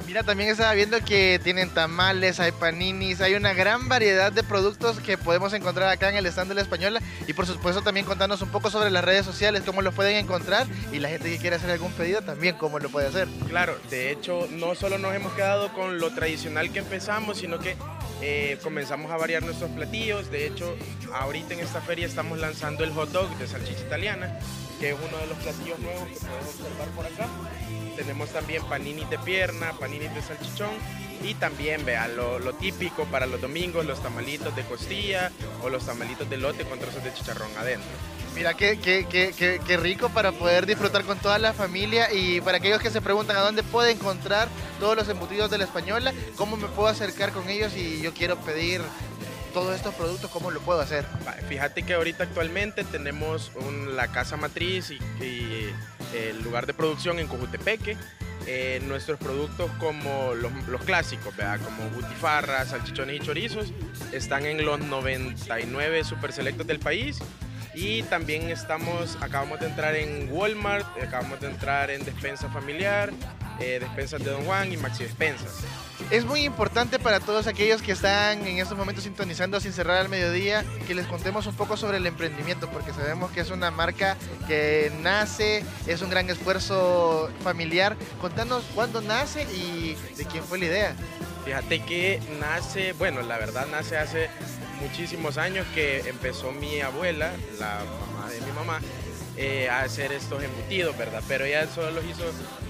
Mira, 0.07 0.23
también 0.23 0.51
estaba 0.51 0.75
viendo 0.75 1.03
que 1.03 1.41
tienen 1.43 1.71
tamales, 1.71 2.39
hay 2.39 2.53
paninis, 2.53 3.23
hay 3.23 3.35
una 3.35 3.55
gran 3.55 3.89
variedad 3.89 4.31
de 4.31 4.43
productos 4.43 5.01
que 5.01 5.17
podemos 5.17 5.53
encontrar 5.55 5.89
acá 5.89 6.11
en 6.11 6.17
el 6.17 6.27
stand 6.27 6.51
de 6.51 6.55
la 6.55 6.61
Española. 6.61 7.01
Y 7.27 7.33
por 7.33 7.47
supuesto 7.47 7.83
también 7.83 8.05
contarnos 8.05 8.43
un 8.43 8.51
poco 8.51 8.71
sobre 8.71 8.91
las 8.91 9.03
redes 9.03 9.25
sociales, 9.25 9.63
cómo 9.65 9.81
los 9.81 9.95
pueden 9.95 10.17
encontrar 10.17 10.67
y 10.93 10.99
la 10.99 11.09
gente 11.09 11.31
que 11.31 11.39
quiere 11.39 11.57
hacer 11.57 11.71
algún 11.71 11.93
pedido 11.93 12.21
también 12.21 12.57
cómo 12.57 12.79
lo 12.79 12.91
puede 12.91 13.09
hacer. 13.09 13.29
Claro, 13.49 13.77
de 13.91 14.11
hecho 14.11 14.47
no 14.51 14.75
solo 14.75 14.99
nos 14.99 15.15
hemos 15.15 15.33
quedado 15.33 15.73
con 15.73 15.99
lo 15.99 16.11
tradicional 16.15 16.71
que 16.71 16.81
empezamos, 16.81 17.39
sino 17.39 17.59
que 17.59 17.77
eh, 18.21 18.59
comenzamos 18.63 19.11
a 19.11 19.17
variar 19.17 19.43
nuestros 19.43 19.71
platillos. 19.71 20.31
De 20.31 20.47
hecho, 20.47 20.77
ahorita 21.15 21.55
en 21.55 21.61
esta 21.61 21.81
feria 21.81 22.07
estamos 22.07 22.39
lanzando 22.39 22.85
el 22.85 22.91
hot 22.93 23.11
dog 23.11 23.37
de 23.39 23.47
salchicha 23.47 23.81
italiana, 23.81 24.39
que 24.85 24.91
es 24.91 24.97
uno 24.99 25.17
de 25.17 25.27
los 25.29 25.39
platillos 25.39 25.79
nuevos 25.79 26.07
que 26.09 26.17
puedes 26.27 26.47
observar 26.47 26.89
por 26.89 27.07
acá. 27.07 27.27
Tenemos 27.97 28.29
también 28.29 28.63
paninis 28.65 29.09
de 29.09 29.19
pierna, 29.19 29.73
paninis 29.81 30.15
de 30.15 30.21
salchichón 30.21 30.73
y 31.23 31.33
también, 31.33 31.87
vean, 31.87 32.15
lo, 32.17 32.39
lo 32.39 32.53
típico 32.53 33.07
para 33.07 33.25
los 33.25 33.41
domingos, 33.41 33.87
los 33.87 34.03
tamalitos 34.03 34.55
de 34.55 34.63
costilla 34.65 35.33
o 35.63 35.71
los 35.71 35.87
tamalitos 35.87 36.29
de 36.29 36.37
lote 36.37 36.65
con 36.65 36.79
trozos 36.79 37.03
de 37.03 37.15
chicharrón 37.15 37.49
adentro. 37.57 37.89
Mira, 38.35 38.53
qué, 38.53 38.79
qué, 38.79 39.07
qué, 39.09 39.61
qué 39.65 39.77
rico 39.79 40.11
para 40.11 40.33
poder 40.33 40.67
disfrutar 40.67 41.05
con 41.05 41.17
toda 41.19 41.39
la 41.39 41.55
familia 41.55 42.13
y 42.13 42.43
para 42.43 42.59
aquellos 42.59 42.83
que 42.83 42.91
se 42.91 43.01
preguntan 43.01 43.37
a 43.37 43.41
dónde 43.41 43.63
puedo 43.63 43.89
encontrar 43.89 44.49
todos 44.81 44.97
los 44.97 45.09
embutidos 45.09 45.51
de 45.51 45.57
la 45.57 45.65
española, 45.65 46.13
cómo 46.37 46.59
me 46.59 46.67
puedo 46.67 46.89
acercar 46.89 47.33
con 47.33 47.49
ellos 47.49 47.75
y 47.75 48.03
yo 48.03 48.13
quiero 48.13 48.37
pedir 48.37 48.83
todos 49.55 49.75
estos 49.75 49.95
productos, 49.95 50.31
¿cómo 50.31 50.51
lo 50.51 50.61
puedo 50.61 50.81
hacer? 50.81 51.05
Fíjate 51.49 51.83
que 51.85 51.95
ahorita 51.95 52.25
actualmente 52.25 52.85
tenemos 52.85 53.53
un- 53.55 53.97
la 53.97 54.09
casa 54.09 54.37
matriz 54.37 54.91
y, 54.91 54.95
y 55.25 55.73
el 56.15 56.43
lugar 56.43 56.67
de 56.67 56.75
producción 56.75 57.19
en 57.19 57.27
Cojutepeque. 57.29 57.97
Eh, 58.47 58.83
nuestros 58.87 59.19
productos 59.19 59.71
como 59.79 60.35
los, 60.35 60.53
los 60.69 60.83
clásicos, 60.83 61.35
¿verdad? 61.35 61.59
como 61.65 61.89
butifarras, 61.91 62.69
salchichones 62.69 63.17
y 63.17 63.21
chorizos, 63.21 63.73
están 64.13 64.45
en 64.45 64.63
los 64.67 64.81
99 64.81 66.05
super 66.05 66.31
selectos 66.31 66.67
del 66.67 66.79
país. 66.79 67.19
Y 67.75 68.03
también 68.05 68.51
estamos, 68.51 69.17
acabamos 69.23 69.61
de 69.61 69.67
entrar 69.67 69.97
en 69.97 70.29
Walmart, 70.31 70.87
acabamos 71.03 71.41
de 71.41 71.49
entrar 71.49 71.91
en 71.91 72.05
Despensa 72.05 72.49
Familiar, 72.51 73.11
eh, 73.61 73.79
Despensas 73.81 74.23
de 74.25 74.31
Don 74.31 74.45
Juan 74.45 74.73
y 74.73 74.77
Maxi 74.77 75.05
Despensas. 75.05 75.65
Es 76.11 76.25
muy 76.25 76.41
importante 76.41 76.99
para 76.99 77.21
todos 77.21 77.47
aquellos 77.47 77.81
que 77.81 77.93
están 77.93 78.47
en 78.47 78.59
estos 78.59 78.77
momentos 78.77 79.05
sintonizando 79.05 79.61
sin 79.61 79.73
cerrar 79.73 79.99
al 79.99 80.09
mediodía 80.09 80.65
que 80.87 80.95
les 80.95 81.07
contemos 81.07 81.47
un 81.47 81.55
poco 81.55 81.77
sobre 81.77 81.99
el 81.99 82.07
emprendimiento, 82.07 82.69
porque 82.69 82.93
sabemos 82.93 83.31
que 83.31 83.41
es 83.41 83.51
una 83.51 83.71
marca 83.71 84.17
que 84.47 84.93
nace, 85.03 85.65
es 85.87 86.03
un 86.03 86.11
gran 86.11 86.29
esfuerzo 86.29 87.31
familiar. 87.43 87.97
Contanos 88.21 88.65
cuándo 88.75 89.01
nace 89.01 89.45
y 89.55 89.97
de 90.17 90.25
quién 90.27 90.45
fue 90.45 90.59
la 90.59 90.65
idea. 90.67 90.97
Fíjate 91.45 91.81
que 91.81 92.21
nace, 92.41 92.93
bueno, 92.95 93.23
la 93.23 93.39
verdad 93.39 93.67
nace 93.71 93.97
hace 93.97 94.31
muchísimos 94.81 95.39
años 95.39 95.67
que 95.75 96.01
empezó 96.09 96.53
mi 96.53 96.81
abuela, 96.81 97.33
la 97.59 97.83
mamá 98.01 98.31
de 98.31 98.41
mi 98.41 98.53
mamá, 98.53 98.81
eh, 99.37 99.69
a 99.69 99.81
hacer 99.83 100.13
estos 100.13 100.43
embutidos, 100.43 100.97
¿verdad? 100.97 101.23
Pero 101.29 101.45
ella 101.45 101.67
solo 101.67 101.91
los 101.91 102.05
hizo, 102.05 102.25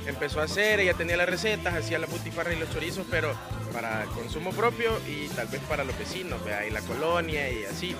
empezó 0.07 0.41
a 0.41 0.45
hacer, 0.45 0.81
ella 0.81 0.95
tenía 0.95 1.17
las 1.17 1.29
recetas, 1.29 1.75
hacía 1.75 1.99
la 1.99 2.07
butifarra 2.07 2.53
y 2.53 2.57
los 2.59 2.71
chorizos, 2.73 3.07
pero 3.11 3.35
para 3.73 4.05
consumo 4.15 4.51
propio 4.53 4.91
y 5.07 5.29
tal 5.29 5.49
vez 5.49 5.61
para 5.69 5.85
los 5.85 5.99
vecinos, 5.99 6.43
¿verdad? 6.45 6.65
Y 6.67 6.71
la 6.71 6.81
colonia 6.83 7.51
y 7.51 7.65
así. 7.65 7.95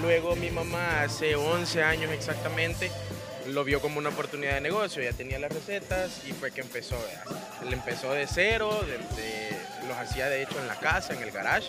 Luego 0.00 0.34
mi 0.36 0.50
mamá 0.50 1.02
hace 1.02 1.34
11 1.36 1.82
años 1.82 2.10
exactamente 2.12 2.90
lo 3.46 3.62
vio 3.62 3.80
como 3.80 3.98
una 3.98 4.08
oportunidad 4.08 4.54
de 4.54 4.62
negocio, 4.62 5.02
ya 5.02 5.12
tenía 5.12 5.38
las 5.38 5.52
recetas 5.52 6.22
y 6.26 6.32
fue 6.32 6.50
que 6.50 6.62
empezó, 6.62 6.96
¿verdad? 6.98 7.72
Empezó 7.72 8.12
de 8.12 8.26
cero, 8.26 8.80
de- 8.88 9.54
los 9.86 9.96
hacía 9.98 10.30
de 10.30 10.42
hecho 10.42 10.58
en 10.58 10.66
la 10.66 10.76
casa, 10.76 11.12
en 11.12 11.22
el 11.22 11.30
garage. 11.30 11.68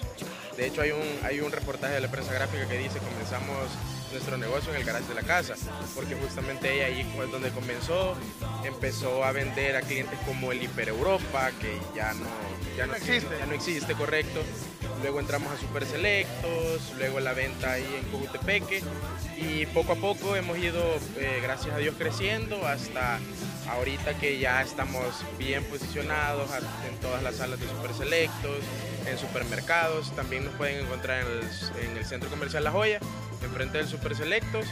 De 0.56 0.66
hecho 0.68 0.82
hay 0.82 0.92
un, 0.92 1.04
hay 1.26 1.42
un 1.42 1.52
reportaje 1.52 1.96
de 1.96 2.00
la 2.00 2.08
prensa 2.08 2.32
gráfica 2.34 2.66
que 2.66 2.78
dice 2.78 2.98
comenzamos 3.00 3.68
nuestro 4.16 4.38
negocio 4.38 4.72
en 4.74 4.78
el 4.78 4.86
garage 4.86 5.08
de 5.08 5.14
la 5.14 5.24
casa, 5.24 5.56
porque 5.94 6.16
justamente 6.16 6.74
ella 6.74 6.86
ahí 6.86 7.04
fue 7.16 7.28
donde 7.28 7.50
comenzó, 7.52 8.16
empezó 8.64 9.26
a 9.26 9.32
vender 9.34 9.76
a 9.76 9.82
clientes 9.82 10.18
como 10.26 10.52
el 10.54 10.64
Hiper 10.64 10.90
Europa, 10.90 11.52
que 11.60 11.78
ya 11.94 12.14
no, 12.14 12.26
ya 12.78 12.86
no, 12.86 12.94
No 12.94 12.98
existe. 12.98 13.38
ya 13.38 13.46
no 13.46 13.54
existe, 13.54 13.94
correcto. 13.94 14.42
Luego 15.02 15.20
entramos 15.20 15.52
a 15.52 15.58
Super 15.58 15.86
Selectos, 15.86 16.94
luego 16.98 17.20
la 17.20 17.34
venta 17.34 17.74
ahí 17.74 17.86
en 18.02 18.10
Cojutepeque 18.10 18.82
y 19.38 19.66
poco 19.68 19.92
a 19.92 19.96
poco 19.96 20.36
hemos 20.36 20.58
ido, 20.58 20.82
eh, 21.18 21.40
gracias 21.44 21.76
a 21.76 21.78
Dios, 21.78 21.96
creciendo 21.98 22.66
hasta 22.66 23.20
ahorita 23.70 24.14
que 24.18 24.40
ya 24.40 24.62
estamos 24.62 25.26
bien 25.38 25.64
posicionados 25.66 26.50
en 26.90 26.98
todas 27.00 27.22
las 27.22 27.36
salas 27.36 27.60
de 27.60 27.68
Super 27.68 27.94
Selectos, 27.94 28.60
en 29.06 29.18
supermercados. 29.18 30.16
También 30.16 30.46
nos 30.46 30.54
pueden 30.56 30.86
encontrar 30.86 31.22
en 31.22 31.28
el, 31.28 31.90
en 31.90 31.98
el 31.98 32.06
Centro 32.06 32.30
Comercial 32.30 32.64
La 32.64 32.72
Joya, 32.72 33.00
enfrente 33.44 33.78
del 33.78 33.88
Super 33.88 34.16
Selectos 34.16 34.66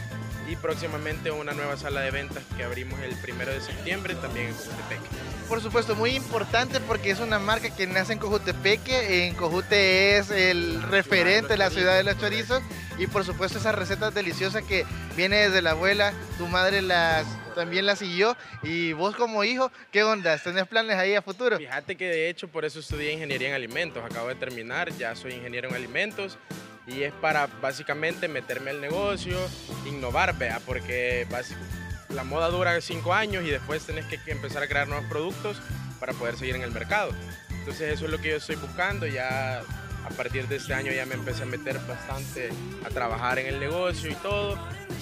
y 0.48 0.56
próximamente 0.56 1.30
una 1.30 1.52
nueva 1.52 1.76
sala 1.76 2.00
de 2.00 2.10
ventas 2.10 2.42
que 2.56 2.64
abrimos 2.64 3.00
el 3.00 3.14
primero 3.16 3.52
de 3.52 3.60
septiembre 3.60 4.14
también 4.14 4.48
en 4.48 4.54
Cojutepeque. 4.54 5.08
Por 5.48 5.60
supuesto, 5.60 5.94
muy 5.94 6.10
importante 6.10 6.80
porque 6.80 7.10
es 7.10 7.20
una 7.20 7.38
marca 7.38 7.74
que 7.74 7.86
nace 7.86 8.14
en 8.14 8.18
Cojutepeque. 8.18 9.26
En 9.26 9.34
Cojute 9.34 10.18
es 10.18 10.30
el 10.30 10.82
referente 10.82 11.48
de 11.48 11.56
la 11.58 11.70
ciudad 11.70 11.96
de 11.96 12.04
los 12.04 12.18
chorizos. 12.18 12.62
Y 12.98 13.06
por 13.06 13.24
supuesto 13.24 13.58
esas 13.58 13.74
recetas 13.74 14.14
deliciosas 14.14 14.62
que 14.62 14.86
viene 15.16 15.36
desde 15.36 15.62
la 15.62 15.72
abuela, 15.72 16.12
tu 16.38 16.46
madre 16.46 16.80
las 16.80 17.26
también 17.54 17.86
las 17.86 17.98
siguió. 18.00 18.36
Y 18.62 18.92
vos 18.92 19.16
como 19.16 19.44
hijo, 19.44 19.70
¿qué 19.92 20.02
onda? 20.02 20.36
¿Tenés 20.38 20.66
planes 20.66 20.96
ahí 20.96 21.14
a 21.14 21.22
futuro? 21.22 21.56
Fíjate 21.56 21.96
que 21.96 22.06
de 22.06 22.28
hecho 22.28 22.48
por 22.48 22.64
eso 22.64 22.80
estudié 22.80 23.12
ingeniería 23.12 23.48
en 23.48 23.54
alimentos. 23.54 24.02
Acabo 24.04 24.28
de 24.28 24.34
terminar, 24.34 24.92
ya 24.96 25.14
soy 25.14 25.34
ingeniero 25.34 25.68
en 25.68 25.74
alimentos 25.74 26.38
y 26.86 27.02
es 27.02 27.12
para 27.12 27.46
básicamente 27.60 28.28
meterme 28.28 28.70
al 28.70 28.80
negocio, 28.80 29.36
innovar, 29.86 30.36
vea, 30.36 30.60
porque 30.64 31.26
la 32.10 32.24
moda 32.24 32.48
dura 32.48 32.80
cinco 32.80 33.14
años 33.14 33.44
y 33.44 33.50
después 33.50 33.84
tenés 33.84 34.06
que 34.06 34.18
empezar 34.30 34.62
a 34.62 34.68
crear 34.68 34.86
nuevos 34.86 35.06
productos 35.08 35.60
para 35.98 36.12
poder 36.12 36.36
seguir 36.36 36.56
en 36.56 36.62
el 36.62 36.70
mercado. 36.70 37.12
Entonces 37.50 37.94
eso 37.94 38.04
es 38.04 38.10
lo 38.10 38.18
que 38.18 38.30
yo 38.30 38.36
estoy 38.36 38.56
buscando. 38.56 39.06
Ya 39.06 39.60
a 39.60 40.08
partir 40.16 40.46
de 40.48 40.56
este 40.56 40.74
año 40.74 40.92
ya 40.92 41.06
me 41.06 41.14
empecé 41.14 41.44
a 41.44 41.46
meter 41.46 41.78
bastante 41.88 42.50
a 42.84 42.90
trabajar 42.90 43.38
en 43.38 43.46
el 43.46 43.58
negocio 43.58 44.10
y 44.10 44.14
todo. 44.16 44.58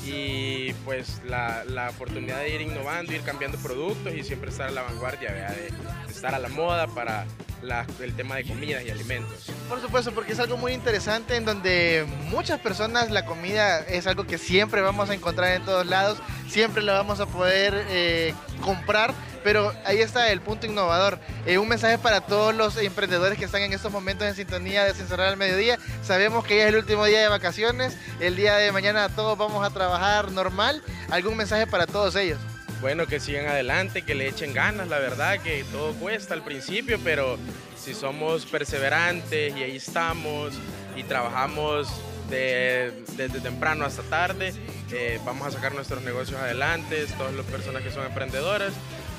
Y 0.07 0.73
pues 0.85 1.21
la, 1.25 1.65
la 1.65 1.91
oportunidad 1.91 2.39
de 2.39 2.51
ir 2.51 2.61
innovando, 2.61 3.13
ir 3.13 3.23
cambiando 3.23 3.59
productos 3.59 4.15
y 4.15 4.23
siempre 4.23 4.51
estar 4.51 4.69
a 4.69 4.71
la 4.71 4.83
vanguardia, 4.83 5.33
vea, 5.33 5.51
de, 5.51 5.71
de 5.71 6.13
estar 6.13 6.35
a 6.35 6.39
la 6.39 6.49
moda 6.49 6.87
para 6.87 7.27
la- 7.63 7.87
el 8.01 8.15
tema 8.15 8.37
de 8.37 8.45
comidas 8.45 8.85
y 8.85 8.91
alimentos. 8.91 9.51
Por 9.69 9.81
supuesto, 9.81 10.13
porque 10.13 10.33
es 10.33 10.41
algo 10.41 10.57
muy 10.57 10.73
interesante 10.73 11.37
en 11.37 11.45
donde 11.45 12.07
muchas 12.25 12.59
personas 12.61 13.11
la 13.11 13.25
comida 13.25 13.81
es 13.81 14.07
algo 14.07 14.25
que 14.27 14.39
siempre 14.39 14.81
vamos 14.81 15.11
a 15.11 15.15
encontrar 15.15 15.53
en 15.53 15.65
todos 15.65 15.87
lados, 15.87 16.19
siempre 16.49 16.83
la 16.83 16.95
vamos 16.95 17.21
a 17.21 17.27
poder 17.27 17.87
eh, 17.89 18.35
comprar, 18.63 19.15
pero 19.45 19.73
ahí 19.85 20.01
está 20.01 20.31
el 20.31 20.41
punto 20.41 20.67
innovador. 20.67 21.19
Eh, 21.47 21.59
un 21.59 21.69
mensaje 21.69 21.99
para 21.99 22.21
todos 22.21 22.55
los 22.55 22.77
emprendedores 22.77 23.39
que 23.39 23.45
están 23.45 23.63
en 23.63 23.73
estos 23.73 23.91
momentos 23.93 24.27
en 24.27 24.35
sintonía 24.35 24.85
de 24.85 24.95
Sin 24.95 25.07
Cerrar 25.07 25.29
al 25.29 25.37
Mediodía. 25.37 25.79
Sabemos 26.03 26.45
que 26.45 26.57
ya 26.59 26.63
es 26.65 26.69
el 26.69 26.77
último 26.77 27.05
día 27.07 27.21
de 27.21 27.29
vacaciones, 27.29 27.97
el 28.21 28.37
día 28.37 28.57
de 28.57 28.71
mañana 28.73 29.09
todos 29.09 29.37
vamos 29.39 29.65
a 29.67 29.71
trabajar 29.71 30.31
normal. 30.33 30.83
¿Algún 31.11 31.37
mensaje 31.37 31.67
para 31.67 31.87
todos 31.87 32.15
ellos? 32.17 32.39
Bueno, 32.83 33.07
que 33.07 33.21
sigan 33.21 33.47
adelante, 33.47 34.03
que 34.03 34.15
le 34.15 34.27
echen 34.29 34.53
ganas, 34.53 34.89
la 34.89 34.99
verdad 34.99 35.39
que 35.41 35.65
todo 35.71 35.93
cuesta 35.95 36.35
al 36.35 36.43
principio, 36.43 36.99
pero 37.03 37.39
si 37.79 37.95
somos 37.95 38.45
perseverantes 38.45 39.57
y 39.57 39.63
ahí 39.63 39.77
estamos 39.77 40.53
y 40.97 41.05
trabajamos 41.05 41.89
de- 42.29 42.93
desde 43.17 43.41
temprano 43.41 43.85
hasta 43.85 44.03
tarde, 44.03 44.53
eh, 44.91 45.21
vamos 45.25 45.47
a 45.47 45.51
sacar 45.53 45.75
nuestros 45.75 46.03
negocios 46.03 46.41
adelante, 46.41 47.07
todas 47.17 47.33
las 47.35 47.47
personas 47.47 47.83
que 47.83 47.91
son 47.93 48.05
emprendedoras 48.05 48.73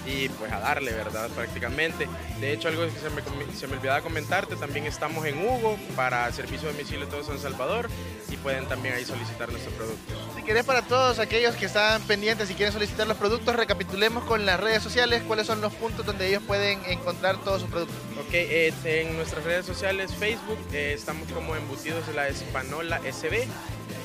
y 0.05 0.29
pues 0.29 0.51
a 0.51 0.59
darle, 0.59 0.91
¿verdad? 0.91 1.29
Prácticamente. 1.29 2.07
De 2.39 2.53
hecho, 2.53 2.67
algo 2.67 2.83
que 2.83 2.91
se 2.91 3.09
me, 3.09 3.21
se 3.53 3.67
me 3.67 3.77
olvidaba 3.77 4.01
comentarte, 4.01 4.55
también 4.55 4.85
estamos 4.85 5.25
en 5.25 5.37
Hugo 5.37 5.77
para 5.95 6.31
servicio 6.31 6.67
de 6.67 6.73
domicilio 6.73 7.07
todo 7.07 7.23
San 7.23 7.39
Salvador 7.39 7.89
y 8.29 8.37
pueden 8.37 8.65
también 8.65 8.95
ahí 8.95 9.05
solicitar 9.05 9.49
nuestros 9.51 9.73
productos. 9.75 10.17
Si 10.35 10.43
querés 10.43 10.65
para 10.65 10.81
todos 10.81 11.19
aquellos 11.19 11.55
que 11.55 11.65
están 11.65 12.01
pendientes 12.03 12.49
y 12.49 12.55
quieren 12.55 12.73
solicitar 12.73 13.07
los 13.07 13.17
productos, 13.17 13.55
recapitulemos 13.55 14.23
con 14.25 14.45
las 14.45 14.59
redes 14.59 14.83
sociales 14.83 15.23
cuáles 15.27 15.47
son 15.47 15.61
los 15.61 15.73
puntos 15.73 16.05
donde 16.05 16.27
ellos 16.27 16.43
pueden 16.45 16.79
encontrar 16.85 17.37
todos 17.43 17.61
sus 17.61 17.69
productos. 17.69 17.95
Ok, 18.19 18.33
eh, 18.33 18.73
en 18.85 19.15
nuestras 19.15 19.43
redes 19.43 19.65
sociales, 19.65 20.13
Facebook, 20.15 20.59
eh, 20.71 20.93
estamos 20.95 21.31
como 21.31 21.55
Embutidos 21.55 22.07
de 22.07 22.13
la 22.13 22.27
Espanola 22.27 22.99
SB. 23.03 23.47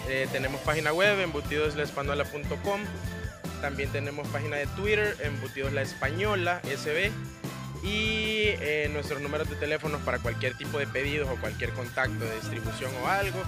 Eh, 0.09 0.29
tenemos 0.33 0.61
página 0.63 0.93
web, 0.93 1.21
embutidoslaespanola.com. 1.21 2.81
También 3.61 3.91
tenemos 3.91 4.27
página 4.29 4.57
de 4.57 4.67
Twitter, 4.69 5.17
Embutidos 5.23 5.73
La 5.73 5.83
Española 5.83 6.63
SB. 6.65 7.11
Y 7.83 8.55
eh, 8.61 8.89
nuestros 8.93 9.21
números 9.21 9.49
de 9.49 9.55
teléfonos 9.55 10.03
para 10.03 10.19
cualquier 10.19 10.57
tipo 10.57 10.79
de 10.79 10.89
pedidos 10.89 11.29
o 11.31 11.37
cualquier 11.37 11.71
contacto 11.71 12.25
de 12.25 12.35
distribución 12.35 12.91
o 13.05 13.07
algo 13.07 13.41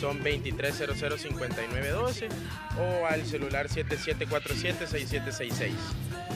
son 0.00 0.24
2300-5912 0.24 2.28
o 2.78 3.06
al 3.06 3.26
celular 3.26 3.68
7747-6766. 3.68 5.72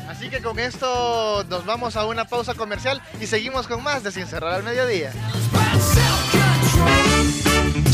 Así 0.09 0.29
que 0.31 0.43
con 0.43 0.59
esto 0.59 1.45
nos 1.45 1.64
vamos 1.64 1.95
a 1.97 2.05
una 2.07 2.26
pausa 2.26 2.55
comercial 2.55 3.01
y 3.20 3.26
seguimos 3.26 3.66
con 3.66 3.83
más 3.83 4.03
de 4.03 4.12
Sin 4.12 4.26
Cerrar 4.26 4.55
al 4.55 4.62
Mediodía. 4.62 5.12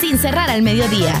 Sin 0.00 0.18
cerrar 0.18 0.50
al 0.50 0.60
mediodía. 0.62 1.14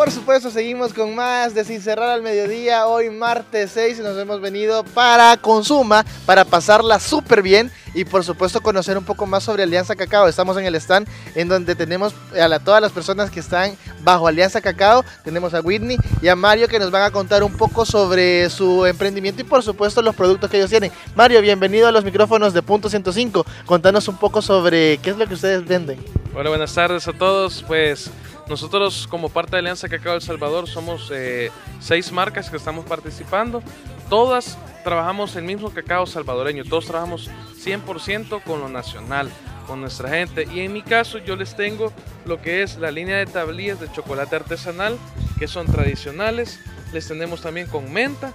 Por 0.00 0.10
supuesto, 0.10 0.50
seguimos 0.50 0.94
con 0.94 1.14
más 1.14 1.52
de 1.52 1.62
Sin 1.62 1.82
Cerrar 1.82 2.08
al 2.08 2.22
Mediodía. 2.22 2.86
Hoy 2.86 3.10
martes 3.10 3.72
6 3.74 3.98
y 3.98 4.02
nos 4.02 4.16
hemos 4.16 4.40
venido 4.40 4.82
para 4.82 5.36
Consuma, 5.36 6.06
para 6.24 6.46
pasarla 6.46 6.98
súper 6.98 7.42
bien 7.42 7.70
y 7.92 8.06
por 8.06 8.24
supuesto 8.24 8.62
conocer 8.62 8.96
un 8.96 9.04
poco 9.04 9.26
más 9.26 9.44
sobre 9.44 9.62
Alianza 9.62 9.94
Cacao. 9.94 10.26
Estamos 10.26 10.56
en 10.56 10.64
el 10.64 10.74
stand 10.76 11.06
en 11.34 11.48
donde 11.48 11.74
tenemos 11.74 12.14
a 12.32 12.58
todas 12.60 12.80
las 12.80 12.92
personas 12.92 13.30
que 13.30 13.40
están 13.40 13.76
bajo 14.02 14.26
Alianza 14.26 14.62
Cacao. 14.62 15.04
Tenemos 15.22 15.52
a 15.52 15.60
Whitney 15.60 15.98
y 16.22 16.28
a 16.28 16.34
Mario 16.34 16.66
que 16.66 16.78
nos 16.78 16.90
van 16.90 17.02
a 17.02 17.10
contar 17.10 17.42
un 17.42 17.54
poco 17.54 17.84
sobre 17.84 18.48
su 18.48 18.86
emprendimiento 18.86 19.42
y 19.42 19.44
por 19.44 19.62
supuesto 19.62 20.00
los 20.00 20.14
productos 20.14 20.48
que 20.48 20.56
ellos 20.56 20.70
tienen. 20.70 20.90
Mario, 21.14 21.42
bienvenido 21.42 21.86
a 21.86 21.92
los 21.92 22.06
micrófonos 22.06 22.54
de 22.54 22.62
Punto 22.62 22.88
105. 22.88 23.44
Contanos 23.66 24.08
un 24.08 24.16
poco 24.16 24.40
sobre 24.40 24.96
qué 24.96 25.10
es 25.10 25.18
lo 25.18 25.26
que 25.26 25.34
ustedes 25.34 25.62
venden. 25.66 26.02
Hola, 26.34 26.48
buenas 26.48 26.72
tardes 26.72 27.06
a 27.06 27.12
todos. 27.12 27.62
Pues 27.66 28.10
nosotros 28.50 29.06
como 29.08 29.28
parte 29.28 29.52
de 29.52 29.58
Alianza 29.60 29.88
Cacao 29.88 30.16
El 30.16 30.22
Salvador 30.22 30.68
somos 30.68 31.08
eh, 31.14 31.52
seis 31.78 32.10
marcas 32.10 32.50
que 32.50 32.56
estamos 32.56 32.84
participando. 32.84 33.62
Todas 34.08 34.58
trabajamos 34.82 35.36
el 35.36 35.44
mismo 35.44 35.70
cacao 35.70 36.04
salvadoreño, 36.04 36.64
todos 36.64 36.86
trabajamos 36.86 37.30
100% 37.64 38.42
con 38.42 38.60
lo 38.60 38.68
nacional, 38.68 39.30
con 39.68 39.80
nuestra 39.80 40.08
gente. 40.08 40.48
Y 40.52 40.60
en 40.60 40.72
mi 40.72 40.82
caso 40.82 41.18
yo 41.18 41.36
les 41.36 41.54
tengo 41.54 41.92
lo 42.26 42.42
que 42.42 42.62
es 42.62 42.76
la 42.76 42.90
línea 42.90 43.18
de 43.18 43.26
tablillas 43.26 43.78
de 43.78 43.90
chocolate 43.92 44.34
artesanal, 44.34 44.98
que 45.38 45.46
son 45.46 45.68
tradicionales. 45.68 46.58
Les 46.92 47.06
tenemos 47.06 47.42
también 47.42 47.68
con 47.68 47.92
menta. 47.92 48.34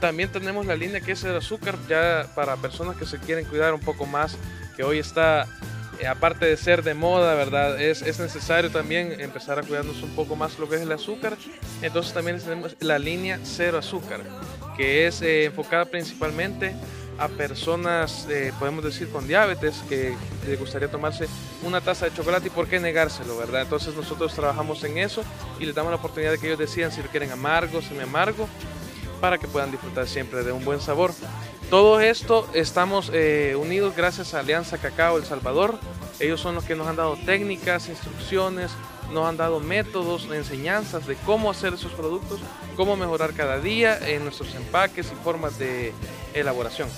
También 0.00 0.30
tenemos 0.30 0.64
la 0.66 0.76
línea 0.76 1.00
que 1.00 1.12
es 1.12 1.24
el 1.24 1.36
azúcar, 1.36 1.76
ya 1.88 2.26
para 2.36 2.54
personas 2.56 2.96
que 2.96 3.04
se 3.04 3.18
quieren 3.18 3.46
cuidar 3.46 3.74
un 3.74 3.80
poco 3.80 4.06
más, 4.06 4.36
que 4.76 4.84
hoy 4.84 4.98
está 5.00 5.48
eh, 6.00 6.06
aparte 6.06 6.46
de 6.46 6.56
ser 6.56 6.82
de 6.82 6.94
moda, 6.94 7.34
¿verdad? 7.34 7.80
Es, 7.80 8.02
es 8.02 8.18
necesario 8.18 8.70
también 8.70 9.20
empezar 9.20 9.58
a 9.58 9.62
cuidarnos 9.62 10.02
un 10.02 10.10
poco 10.14 10.36
más 10.36 10.58
lo 10.58 10.68
que 10.68 10.76
es 10.76 10.82
el 10.82 10.92
azúcar. 10.92 11.36
Entonces 11.82 12.12
también 12.12 12.38
tenemos 12.40 12.76
la 12.80 12.98
línea 12.98 13.40
cero 13.42 13.78
azúcar, 13.78 14.20
que 14.76 15.06
es 15.06 15.22
eh, 15.22 15.44
enfocada 15.44 15.86
principalmente 15.86 16.74
a 17.18 17.28
personas, 17.28 18.26
eh, 18.28 18.52
podemos 18.58 18.84
decir, 18.84 19.08
con 19.08 19.26
diabetes, 19.26 19.82
que 19.88 20.14
les 20.46 20.58
gustaría 20.58 20.88
tomarse 20.88 21.26
una 21.62 21.80
taza 21.80 22.06
de 22.06 22.14
chocolate 22.14 22.48
y 22.48 22.50
por 22.50 22.68
qué 22.68 22.78
negárselo, 22.78 23.38
¿verdad? 23.38 23.62
Entonces 23.62 23.94
nosotros 23.94 24.34
trabajamos 24.34 24.84
en 24.84 24.98
eso 24.98 25.24
y 25.58 25.64
les 25.64 25.74
damos 25.74 25.90
la 25.90 25.96
oportunidad 25.96 26.32
de 26.32 26.38
que 26.38 26.48
ellos 26.48 26.58
decidan 26.58 26.92
si 26.92 27.02
lo 27.02 27.08
quieren 27.08 27.32
amargo, 27.32 27.80
semi 27.80 28.00
amargo, 28.00 28.48
para 29.20 29.38
que 29.38 29.48
puedan 29.48 29.70
disfrutar 29.70 30.06
siempre 30.06 30.42
de 30.44 30.52
un 30.52 30.64
buen 30.64 30.80
sabor. 30.80 31.12
Todo 31.70 32.00
esto 32.00 32.48
estamos 32.54 33.10
eh, 33.12 33.56
unidos 33.58 33.94
gracias 33.96 34.34
a 34.34 34.40
Alianza 34.40 34.78
Cacao 34.78 35.18
El 35.18 35.24
Salvador. 35.24 35.78
Ellos 36.20 36.40
son 36.40 36.54
los 36.54 36.64
que 36.64 36.76
nos 36.76 36.86
han 36.86 36.96
dado 36.96 37.16
técnicas, 37.26 37.88
instrucciones, 37.88 38.70
nos 39.12 39.26
han 39.28 39.36
dado 39.36 39.60
métodos, 39.60 40.28
enseñanzas 40.32 41.06
de 41.06 41.16
cómo 41.26 41.50
hacer 41.50 41.74
esos 41.74 41.92
productos, 41.92 42.40
cómo 42.76 42.96
mejorar 42.96 43.32
cada 43.32 43.58
día 43.58 43.98
en 44.08 44.24
nuestros 44.24 44.54
empaques 44.54 45.06
y 45.12 45.24
formas 45.24 45.58
de 45.58 45.92
elaboración. 46.34 46.88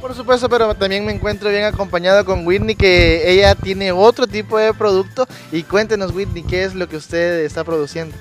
Por 0.00 0.14
supuesto, 0.14 0.48
pero 0.48 0.74
también 0.74 1.04
me 1.06 1.12
encuentro 1.12 1.48
bien 1.48 1.64
acompañado 1.64 2.24
con 2.24 2.46
Whitney, 2.46 2.74
que 2.74 3.30
ella 3.30 3.54
tiene 3.54 3.90
otro 3.90 4.26
tipo 4.26 4.58
de 4.58 4.74
producto. 4.74 5.26
Y 5.50 5.62
cuéntenos, 5.62 6.12
Whitney, 6.12 6.42
qué 6.42 6.64
es 6.64 6.74
lo 6.74 6.88
que 6.88 6.96
usted 6.96 7.40
está 7.40 7.64
produciendo. 7.64 8.14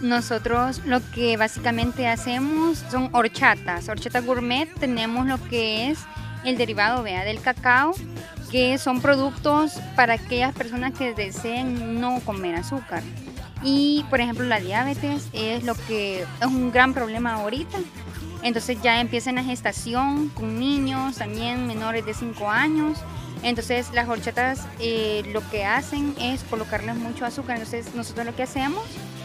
Nosotros 0.00 0.80
lo 0.86 1.00
que 1.10 1.36
básicamente 1.36 2.08
hacemos 2.08 2.82
son 2.90 3.10
horchatas, 3.12 3.88
horchata 3.88 4.20
gourmet. 4.20 4.66
Tenemos 4.78 5.26
lo 5.26 5.38
que 5.48 5.90
es 5.90 5.98
el 6.44 6.56
derivado 6.56 7.02
vea, 7.02 7.24
del 7.24 7.40
cacao, 7.40 7.92
que 8.50 8.78
son 8.78 9.02
productos 9.02 9.74
para 9.96 10.14
aquellas 10.14 10.54
personas 10.54 10.96
que 10.96 11.12
deseen 11.12 12.00
no 12.00 12.20
comer 12.20 12.54
azúcar. 12.54 13.02
Y 13.62 14.06
por 14.08 14.20
ejemplo 14.20 14.46
la 14.46 14.58
diabetes 14.58 15.28
es 15.34 15.64
lo 15.64 15.74
que 15.74 16.22
es 16.22 16.46
un 16.46 16.72
gran 16.72 16.94
problema 16.94 17.34
ahorita. 17.34 17.78
Entonces 18.42 18.80
ya 18.82 19.02
empieza 19.02 19.28
en 19.28 19.36
la 19.36 19.44
gestación 19.44 20.30
con 20.30 20.58
niños, 20.58 21.16
también 21.16 21.66
menores 21.66 22.06
de 22.06 22.14
5 22.14 22.48
años. 22.48 22.98
Entonces 23.42 23.90
las 23.92 24.08
horchatas 24.08 24.66
eh, 24.78 25.22
lo 25.34 25.46
que 25.50 25.66
hacen 25.66 26.14
es 26.18 26.42
colocarles 26.44 26.96
mucho 26.96 27.26
azúcar. 27.26 27.56
Entonces 27.56 27.94
nosotros 27.94 28.24
lo 28.24 28.34
que 28.34 28.44
hacemos 28.44 28.82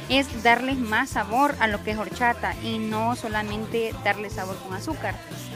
es 0.10 0.44
darles 0.44 0.78
más 0.78 1.10
sabor 1.10 1.56
a 1.60 1.68
lo 1.68 1.84
que 1.84 1.92
es 1.92 1.98
horchata 1.98 2.56
y 2.64 2.78
no 2.78 3.16
solamente 3.16 3.94
darle 4.04 4.30
sabor 4.30 4.58
con 4.58 4.74
azúcar. 4.74 5.16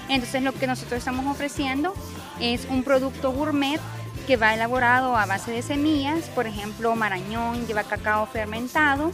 Entonces 0.09 0.41
lo 0.41 0.53
que 0.53 0.67
nosotros 0.67 0.99
estamos 0.99 1.25
ofreciendo 1.27 1.93
es 2.39 2.65
un 2.69 2.83
producto 2.83 3.31
gourmet 3.31 3.79
que 4.25 4.37
va 4.37 4.53
elaborado 4.53 5.15
a 5.15 5.25
base 5.25 5.51
de 5.51 5.61
semillas, 5.61 6.25
por 6.29 6.47
ejemplo 6.47 6.95
marañón 6.95 7.65
lleva 7.67 7.83
cacao 7.83 8.27
fermentado, 8.27 9.11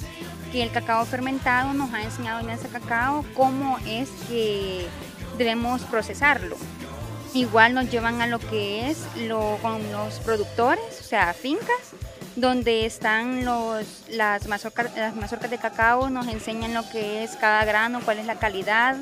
que 0.52 0.64
el 0.64 0.72
cacao 0.72 1.06
fermentado 1.06 1.74
nos 1.74 1.94
ha 1.94 2.04
enseñado 2.04 2.40
en 2.42 2.50
ese 2.50 2.68
cacao 2.70 3.26
cómo 3.34 3.78
es 3.86 4.10
que 4.28 4.88
debemos 5.38 5.82
procesarlo. 5.84 6.56
Igual 7.34 7.74
nos 7.74 7.92
llevan 7.92 8.22
a 8.22 8.28
lo 8.28 8.40
que 8.40 8.90
es 8.90 9.06
lo, 9.28 9.58
con 9.62 9.92
los 9.92 10.20
productores, 10.20 11.02
o 11.02 11.04
sea, 11.04 11.34
fincas, 11.34 11.94
donde 12.36 12.86
están 12.86 13.46
los, 13.46 13.86
las, 14.10 14.48
mazorcas, 14.48 14.96
las 14.96 15.16
mazorcas 15.16 15.50
de 15.50 15.58
cacao, 15.58 16.10
nos 16.10 16.28
enseñan 16.28 16.74
lo 16.74 16.88
que 16.90 17.24
es 17.24 17.36
cada 17.38 17.64
grano, 17.66 18.02
cuál 18.04 18.20
es 18.20 18.26
la 18.26 18.36
calidad, 18.36 18.98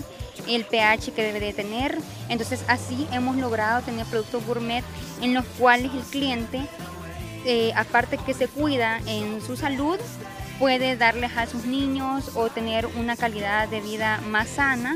el 0.47 0.65
pH 0.65 1.13
que 1.13 1.23
debe 1.23 1.39
de 1.39 1.53
tener. 1.53 1.97
Entonces 2.29 2.63
así 2.67 3.07
hemos 3.11 3.37
logrado 3.37 3.81
tener 3.81 4.05
productos 4.05 4.45
gourmet 4.45 4.83
en 5.21 5.33
los 5.33 5.45
cuales 5.57 5.91
el 5.93 6.03
cliente, 6.03 6.61
eh, 7.45 7.73
aparte 7.75 8.17
que 8.17 8.33
se 8.33 8.47
cuida 8.47 8.99
en 9.07 9.41
su 9.41 9.57
salud, 9.57 9.99
puede 10.59 10.95
darles 10.95 11.35
a 11.35 11.47
sus 11.47 11.65
niños 11.65 12.31
o 12.35 12.49
tener 12.49 12.85
una 12.85 13.15
calidad 13.15 13.67
de 13.67 13.81
vida 13.81 14.21
más 14.27 14.47
sana. 14.49 14.95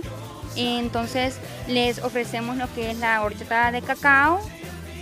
Entonces 0.56 1.38
les 1.68 2.00
ofrecemos 2.00 2.58
lo 2.58 2.74
que 2.74 2.92
es 2.92 2.98
la 2.98 3.22
horchata 3.22 3.72
de 3.72 3.82
cacao, 3.82 4.40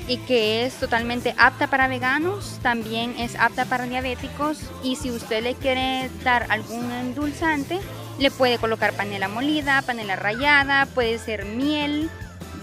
y 0.08 0.18
que 0.18 0.66
es 0.66 0.76
totalmente 0.76 1.34
apta 1.38 1.68
para 1.68 1.88
veganos, 1.88 2.60
también 2.62 3.16
es 3.18 3.36
apta 3.36 3.66
para 3.66 3.86
diabéticos 3.86 4.60
y 4.84 4.96
si 4.96 5.12
usted 5.12 5.44
le 5.44 5.56
quiere 5.56 6.10
dar 6.24 6.46
algún 6.50 6.92
endulzante, 6.92 7.80
le 8.20 8.32
puede 8.32 8.58
colocar 8.58 8.94
panela 8.94 9.28
molida, 9.28 9.82
panela 9.82 10.16
rallada, 10.16 10.86
puede 10.86 11.18
ser 11.18 11.46
miel 11.46 12.10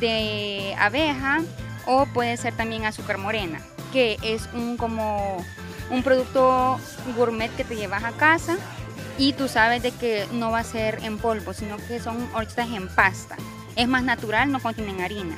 de 0.00 0.74
abeja 0.78 1.42
o 1.86 2.06
puede 2.06 2.36
ser 2.36 2.54
también 2.54 2.84
azúcar 2.84 3.18
morena, 3.18 3.60
que 3.92 4.16
es 4.22 4.48
un 4.54 4.76
como 4.76 5.44
un 5.90 6.02
producto 6.02 6.78
gourmet 7.16 7.54
que 7.56 7.64
te 7.64 7.76
llevas 7.76 8.04
a 8.04 8.12
casa 8.12 8.56
y 9.18 9.32
tú 9.32 9.48
sabes 9.48 9.82
de 9.82 9.90
que 9.90 10.26
no 10.32 10.50
va 10.52 10.60
a 10.60 10.64
ser 10.64 11.00
en 11.02 11.18
polvo, 11.18 11.52
sino 11.52 11.76
que 11.76 12.00
son 12.00 12.28
horchatas 12.34 12.70
en 12.70 12.88
pasta. 12.88 13.36
Es 13.76 13.88
más 13.88 14.02
natural, 14.02 14.50
no 14.50 14.60
contienen 14.60 15.00
harina. 15.00 15.36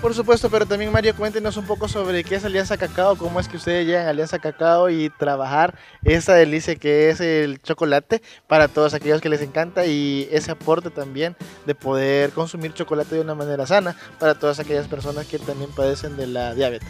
Por 0.00 0.14
supuesto, 0.14 0.48
pero 0.48 0.64
también 0.64 0.92
Mario, 0.92 1.14
cuéntenos 1.16 1.56
un 1.56 1.66
poco 1.66 1.88
sobre 1.88 2.22
qué 2.22 2.36
es 2.36 2.44
Alianza 2.44 2.76
Cacao, 2.76 3.16
cómo 3.16 3.40
es 3.40 3.48
que 3.48 3.56
ustedes 3.56 3.84
llegan 3.84 4.06
a 4.06 4.10
Alianza 4.10 4.38
Cacao 4.38 4.88
y 4.90 5.10
trabajar 5.10 5.74
esa 6.04 6.34
delicia 6.34 6.76
que 6.76 7.10
es 7.10 7.20
el 7.20 7.60
chocolate 7.60 8.22
para 8.46 8.68
todos 8.68 8.94
aquellos 8.94 9.20
que 9.20 9.28
les 9.28 9.42
encanta 9.42 9.86
y 9.86 10.28
ese 10.30 10.52
aporte 10.52 10.90
también 10.90 11.34
de 11.66 11.74
poder 11.74 12.30
consumir 12.30 12.72
chocolate 12.74 13.16
de 13.16 13.22
una 13.22 13.34
manera 13.34 13.66
sana 13.66 13.96
para 14.20 14.36
todas 14.36 14.60
aquellas 14.60 14.86
personas 14.86 15.26
que 15.26 15.40
también 15.40 15.70
padecen 15.72 16.16
de 16.16 16.28
la 16.28 16.54
diabetes. 16.54 16.88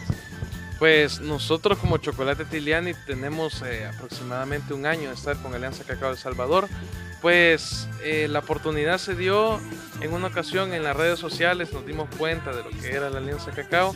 Pues 0.79 1.19
nosotros 1.19 1.77
como 1.77 1.97
Chocolate 1.97 2.45
Tiliani 2.45 2.93
tenemos 3.05 3.61
eh, 3.63 3.85
aproximadamente 3.85 4.73
un 4.73 4.85
año 4.85 5.09
de 5.09 5.15
estar 5.15 5.35
con 5.37 5.53
Alianza 5.53 5.83
Cacao 5.83 6.11
El 6.11 6.17
Salvador. 6.17 6.69
Pues 7.21 7.89
eh, 8.01 8.29
la 8.29 8.39
oportunidad 8.39 8.97
se 8.97 9.13
dio 9.13 9.59
en 9.99 10.13
una 10.13 10.27
ocasión 10.27 10.73
en 10.73 10.83
las 10.83 10.95
redes 10.95 11.19
sociales, 11.19 11.73
nos 11.73 11.85
dimos 11.85 12.07
cuenta 12.17 12.51
de 12.53 12.63
lo 12.63 12.69
que 12.69 12.93
era 12.93 13.09
la 13.09 13.17
Alianza 13.17 13.51
Cacao 13.51 13.93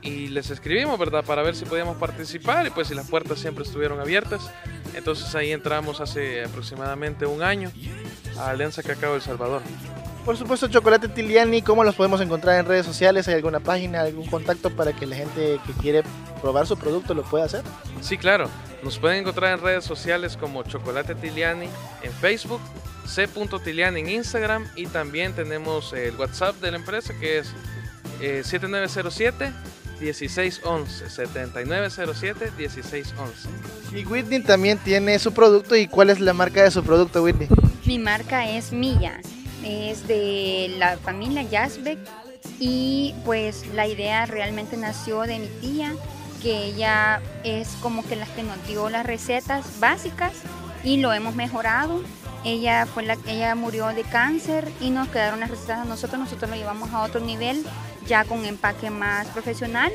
y 0.00 0.28
les 0.28 0.48
escribimos, 0.48 0.98
¿verdad? 0.98 1.22
Para 1.22 1.42
ver 1.42 1.54
si 1.54 1.66
podíamos 1.66 1.98
participar 1.98 2.66
y 2.66 2.70
pues 2.70 2.88
si 2.88 2.94
las 2.94 3.08
puertas 3.08 3.38
siempre 3.38 3.64
estuvieron 3.64 4.00
abiertas. 4.00 4.50
Entonces 4.94 5.34
ahí 5.34 5.52
entramos 5.52 6.00
hace 6.00 6.44
aproximadamente 6.44 7.26
un 7.26 7.42
año 7.42 7.70
a 8.38 8.50
Alianza 8.50 8.82
Cacao 8.82 9.14
El 9.16 9.22
Salvador. 9.22 9.60
Por 10.24 10.36
supuesto, 10.36 10.68
Chocolate 10.68 11.08
Tiliani, 11.08 11.62
¿cómo 11.62 11.82
los 11.82 11.96
podemos 11.96 12.20
encontrar 12.20 12.60
en 12.60 12.66
redes 12.66 12.86
sociales? 12.86 13.26
¿Hay 13.26 13.34
alguna 13.34 13.58
página, 13.58 14.02
algún 14.02 14.26
contacto 14.26 14.70
para 14.70 14.92
que 14.92 15.04
la 15.04 15.16
gente 15.16 15.58
que 15.66 15.72
quiere 15.80 16.04
probar 16.40 16.66
su 16.66 16.76
producto 16.76 17.12
lo 17.12 17.24
pueda 17.24 17.44
hacer? 17.44 17.62
Sí, 18.00 18.16
claro. 18.16 18.48
Nos 18.84 19.00
pueden 19.00 19.20
encontrar 19.20 19.58
en 19.58 19.64
redes 19.64 19.84
sociales 19.84 20.36
como 20.36 20.62
Chocolate 20.62 21.16
Tiliani 21.16 21.66
en 22.02 22.12
Facebook, 22.12 22.60
c.tiliani 23.04 24.00
en 24.00 24.08
Instagram 24.10 24.68
y 24.76 24.86
también 24.86 25.32
tenemos 25.32 25.92
el 25.92 26.14
WhatsApp 26.16 26.54
de 26.60 26.70
la 26.70 26.76
empresa 26.76 27.14
que 27.18 27.38
es 27.38 27.52
eh, 28.20 28.42
7907 28.44 29.52
1611 30.00 31.10
7907 31.10 32.52
1611. 32.56 33.48
Y 33.92 34.04
Whitney 34.04 34.40
también 34.40 34.78
tiene 34.78 35.18
su 35.18 35.32
producto. 35.32 35.74
¿Y 35.74 35.88
cuál 35.88 36.10
es 36.10 36.20
la 36.20 36.32
marca 36.32 36.62
de 36.62 36.70
su 36.70 36.84
producto, 36.84 37.24
Whitney? 37.24 37.48
Mi 37.84 37.98
marca 37.98 38.48
es 38.48 38.72
Milla. 38.72 39.20
Es 39.64 40.06
de 40.06 40.74
la 40.78 40.96
familia 40.98 41.46
Jasbeck 41.50 41.98
y 42.58 43.14
pues 43.24 43.66
la 43.74 43.86
idea 43.86 44.26
realmente 44.26 44.76
nació 44.76 45.22
de 45.22 45.38
mi 45.38 45.48
tía, 45.60 45.92
que 46.42 46.64
ella 46.66 47.20
es 47.44 47.68
como 47.80 48.04
que 48.04 48.16
la 48.16 48.26
que 48.26 48.42
nos 48.42 48.64
dio 48.66 48.90
las 48.90 49.06
recetas 49.06 49.80
básicas 49.80 50.32
y 50.84 50.98
lo 50.98 51.12
hemos 51.12 51.34
mejorado. 51.34 52.02
Ella 52.44 52.86
fue 52.86 53.04
la 53.04 53.16
ella 53.28 53.54
murió 53.54 53.88
de 53.88 54.02
cáncer 54.02 54.68
y 54.80 54.90
nos 54.90 55.08
quedaron 55.08 55.40
las 55.40 55.50
recetas 55.50 55.78
a 55.78 55.84
nosotros, 55.84 56.18
nosotros 56.18 56.50
lo 56.50 56.56
llevamos 56.56 56.90
a 56.90 57.02
otro 57.02 57.20
nivel 57.20 57.64
ya 58.06 58.24
con 58.24 58.44
empaque 58.44 58.90
más 58.90 59.28
profesional 59.28 59.92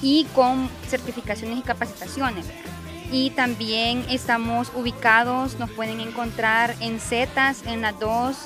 y 0.00 0.24
con 0.34 0.68
certificaciones 0.88 1.58
y 1.58 1.62
capacitaciones. 1.62 2.46
Y 3.10 3.30
también 3.30 4.06
estamos 4.08 4.72
ubicados, 4.74 5.58
nos 5.58 5.70
pueden 5.70 6.00
encontrar 6.00 6.74
en 6.80 6.98
Zetas, 6.98 7.62
en 7.66 7.82
las 7.82 7.98
dos 7.98 8.36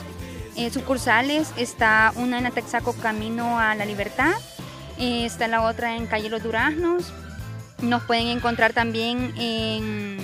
eh, 0.57 0.71
sucursales. 0.71 1.53
Está 1.57 2.13
una 2.17 2.39
en 2.39 2.47
Atexaco 2.47 2.93
Camino 2.95 3.59
a 3.59 3.75
la 3.75 3.85
Libertad, 3.85 4.35
eh, 4.99 5.27
está 5.27 5.49
la 5.49 5.63
otra 5.63 5.97
en 5.97 6.07
Calle 6.07 6.31
Los 6.31 6.43
Duraznos. 6.43 7.13
Nos 7.83 8.03
pueden 8.05 8.29
encontrar 8.29 8.73
también 8.73 9.35
en, 9.39 10.19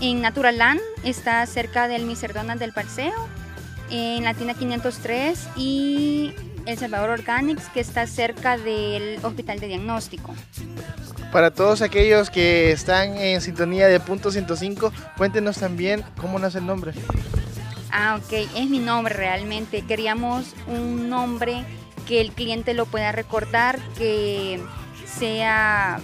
en 0.00 0.20
Naturaland, 0.20 0.80
está 1.04 1.46
cerca 1.46 1.86
del 1.86 2.04
Miserdona 2.06 2.56
del 2.56 2.72
Paseo, 2.72 3.28
en 3.90 4.24
la 4.24 4.34
tienda 4.34 4.54
503 4.54 5.48
y 5.56 6.34
El 6.66 6.76
Salvador 6.76 7.10
Organics, 7.10 7.68
que 7.68 7.80
está 7.80 8.06
cerca 8.06 8.56
del 8.56 9.24
Hospital 9.24 9.60
de 9.60 9.68
Diagnóstico. 9.68 10.34
Para 11.30 11.52
todos 11.52 11.82
aquellos 11.82 12.30
que 12.30 12.72
están 12.72 13.16
en 13.16 13.40
sintonía 13.40 13.88
de 13.88 14.00
punto 14.00 14.30
105, 14.30 14.92
cuéntenos 15.16 15.58
también 15.58 16.04
cómo 16.16 16.38
nace 16.38 16.58
el 16.58 16.66
nombre. 16.66 16.92
Ah, 17.96 18.16
ok, 18.20 18.32
es 18.56 18.68
mi 18.68 18.80
nombre 18.80 19.14
realmente. 19.14 19.82
Queríamos 19.82 20.56
un 20.66 21.08
nombre 21.08 21.64
que 22.08 22.20
el 22.20 22.32
cliente 22.32 22.74
lo 22.74 22.86
pueda 22.86 23.12
recordar, 23.12 23.78
que 23.96 24.60
sea 25.06 26.00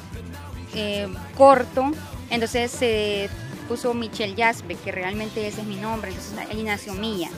eh, 0.77 1.09
corto. 1.37 1.91
Entonces 2.31 2.71
se 2.71 3.29
puso 3.67 3.93
Michelle 3.93 4.41
Jaspe, 4.41 4.77
que 4.77 4.93
realmente 4.93 5.45
ese 5.49 5.63
es 5.63 5.67
mi 5.67 5.75
nombre. 5.75 6.13
Entonces 6.13 6.39
ahí 6.49 6.63
nació 6.63 6.95
Mía. 6.95 7.29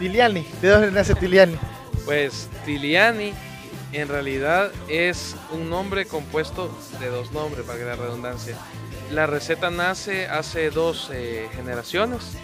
Tiliani, 0.00 0.44
¿de 0.60 0.68
dónde 0.68 0.90
nace 0.90 1.14
Tiliani? 1.14 1.56
Pues 2.04 2.48
Tiliani 2.64 3.32
en 3.92 4.08
realidad 4.08 4.72
es 4.88 5.36
un 5.52 5.70
nombre 5.70 6.06
compuesto 6.06 6.76
de 6.98 7.06
dos 7.06 7.30
nombres, 7.30 7.64
para 7.64 7.78
que 7.78 7.84
la 7.84 7.94
redundancia. 7.94 8.56
La 9.12 9.26
receta 9.26 9.70
nace 9.70 10.26
hace 10.26 10.70
dos 10.70 11.08
eh, 11.12 11.48
generaciones 11.54 12.36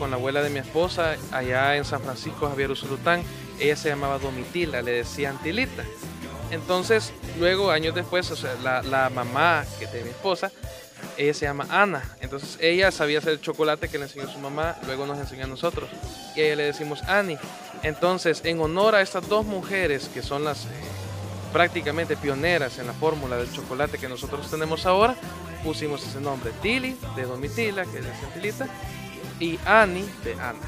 con 0.00 0.10
la 0.10 0.16
abuela 0.16 0.42
de 0.42 0.48
mi 0.48 0.58
esposa 0.58 1.16
allá 1.30 1.76
en 1.76 1.84
San 1.84 2.00
Francisco, 2.00 2.48
Javier 2.48 2.70
Usulután. 2.70 3.22
Ella 3.60 3.76
se 3.76 3.90
llamaba 3.90 4.18
Domitila, 4.18 4.80
le 4.80 4.92
decían 4.92 5.38
Tilita. 5.42 5.84
Entonces, 6.50 7.12
luego, 7.38 7.70
años 7.70 7.94
después, 7.94 8.32
la, 8.62 9.10
mamá 9.14 9.64
que 9.78 9.86
de 9.86 10.02
mi 10.02 10.08
esposa, 10.08 10.50
ella 11.18 11.34
se 11.34 11.44
llama 11.44 11.66
Ana. 11.68 12.02
Entonces, 12.22 12.56
ella 12.62 12.90
sabía 12.90 13.18
hacer 13.18 13.42
chocolate 13.42 13.88
que 13.88 13.98
le 13.98 14.04
enseñó 14.04 14.26
su 14.32 14.38
mamá, 14.38 14.76
luego 14.86 15.06
nos 15.06 15.18
enseñó 15.18 15.44
a 15.44 15.48
nosotros. 15.48 15.90
Y 16.34 16.40
a 16.40 16.46
ella 16.46 16.56
le 16.56 16.62
decimos 16.64 17.02
Ani. 17.02 17.36
Entonces, 17.82 18.40
en 18.44 18.58
honor 18.58 18.94
a 18.94 19.02
estas 19.02 19.28
dos 19.28 19.44
mujeres 19.44 20.08
que 20.12 20.22
son 20.22 20.44
las 20.44 20.64
eh, 20.64 20.68
prácticamente 21.52 22.16
pioneras 22.16 22.78
en 22.78 22.86
la 22.86 22.94
fórmula 22.94 23.36
del 23.36 23.52
chocolate 23.52 23.98
que 23.98 24.08
nosotros 24.08 24.50
tenemos 24.50 24.86
ahora, 24.86 25.14
pusimos 25.62 26.02
ese 26.06 26.22
nombre, 26.22 26.52
Tili, 26.62 26.96
de 27.16 27.24
Domitila, 27.24 27.84
que 27.84 27.98
es 27.98 28.04
de 28.04 28.12
Centilita, 28.14 28.66
y 29.40 29.58
Ani, 29.64 30.04
de 30.22 30.34
Ana. 30.34 30.58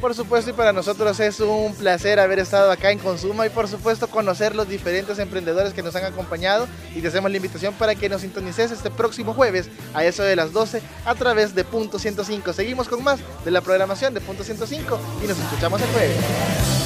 Por 0.00 0.14
supuesto, 0.14 0.50
y 0.50 0.52
para 0.52 0.72
nosotros 0.72 1.18
es 1.20 1.40
un 1.40 1.74
placer 1.74 2.20
haber 2.20 2.38
estado 2.38 2.70
acá 2.70 2.90
en 2.90 2.98
Consuma 2.98 3.46
y 3.46 3.50
por 3.50 3.66
supuesto 3.66 4.08
conocer 4.08 4.54
los 4.54 4.68
diferentes 4.68 5.18
emprendedores 5.18 5.72
que 5.72 5.82
nos 5.82 5.96
han 5.96 6.04
acompañado 6.04 6.68
y 6.94 7.00
te 7.00 7.08
hacemos 7.08 7.30
la 7.30 7.38
invitación 7.38 7.72
para 7.74 7.94
que 7.94 8.08
nos 8.08 8.20
sintonices 8.20 8.70
este 8.70 8.90
próximo 8.90 9.32
jueves 9.32 9.70
a 9.94 10.04
eso 10.04 10.22
de 10.22 10.36
las 10.36 10.52
12 10.52 10.82
a 11.06 11.14
través 11.14 11.54
de 11.54 11.64
Punto 11.64 11.98
105. 11.98 12.52
Seguimos 12.52 12.88
con 12.88 13.02
más 13.02 13.20
de 13.44 13.50
la 13.50 13.62
programación 13.62 14.12
de 14.12 14.20
Punto 14.20 14.44
105 14.44 15.00
y 15.24 15.26
nos 15.26 15.38
escuchamos 15.38 15.80
el 15.80 15.88
jueves. 15.88 16.85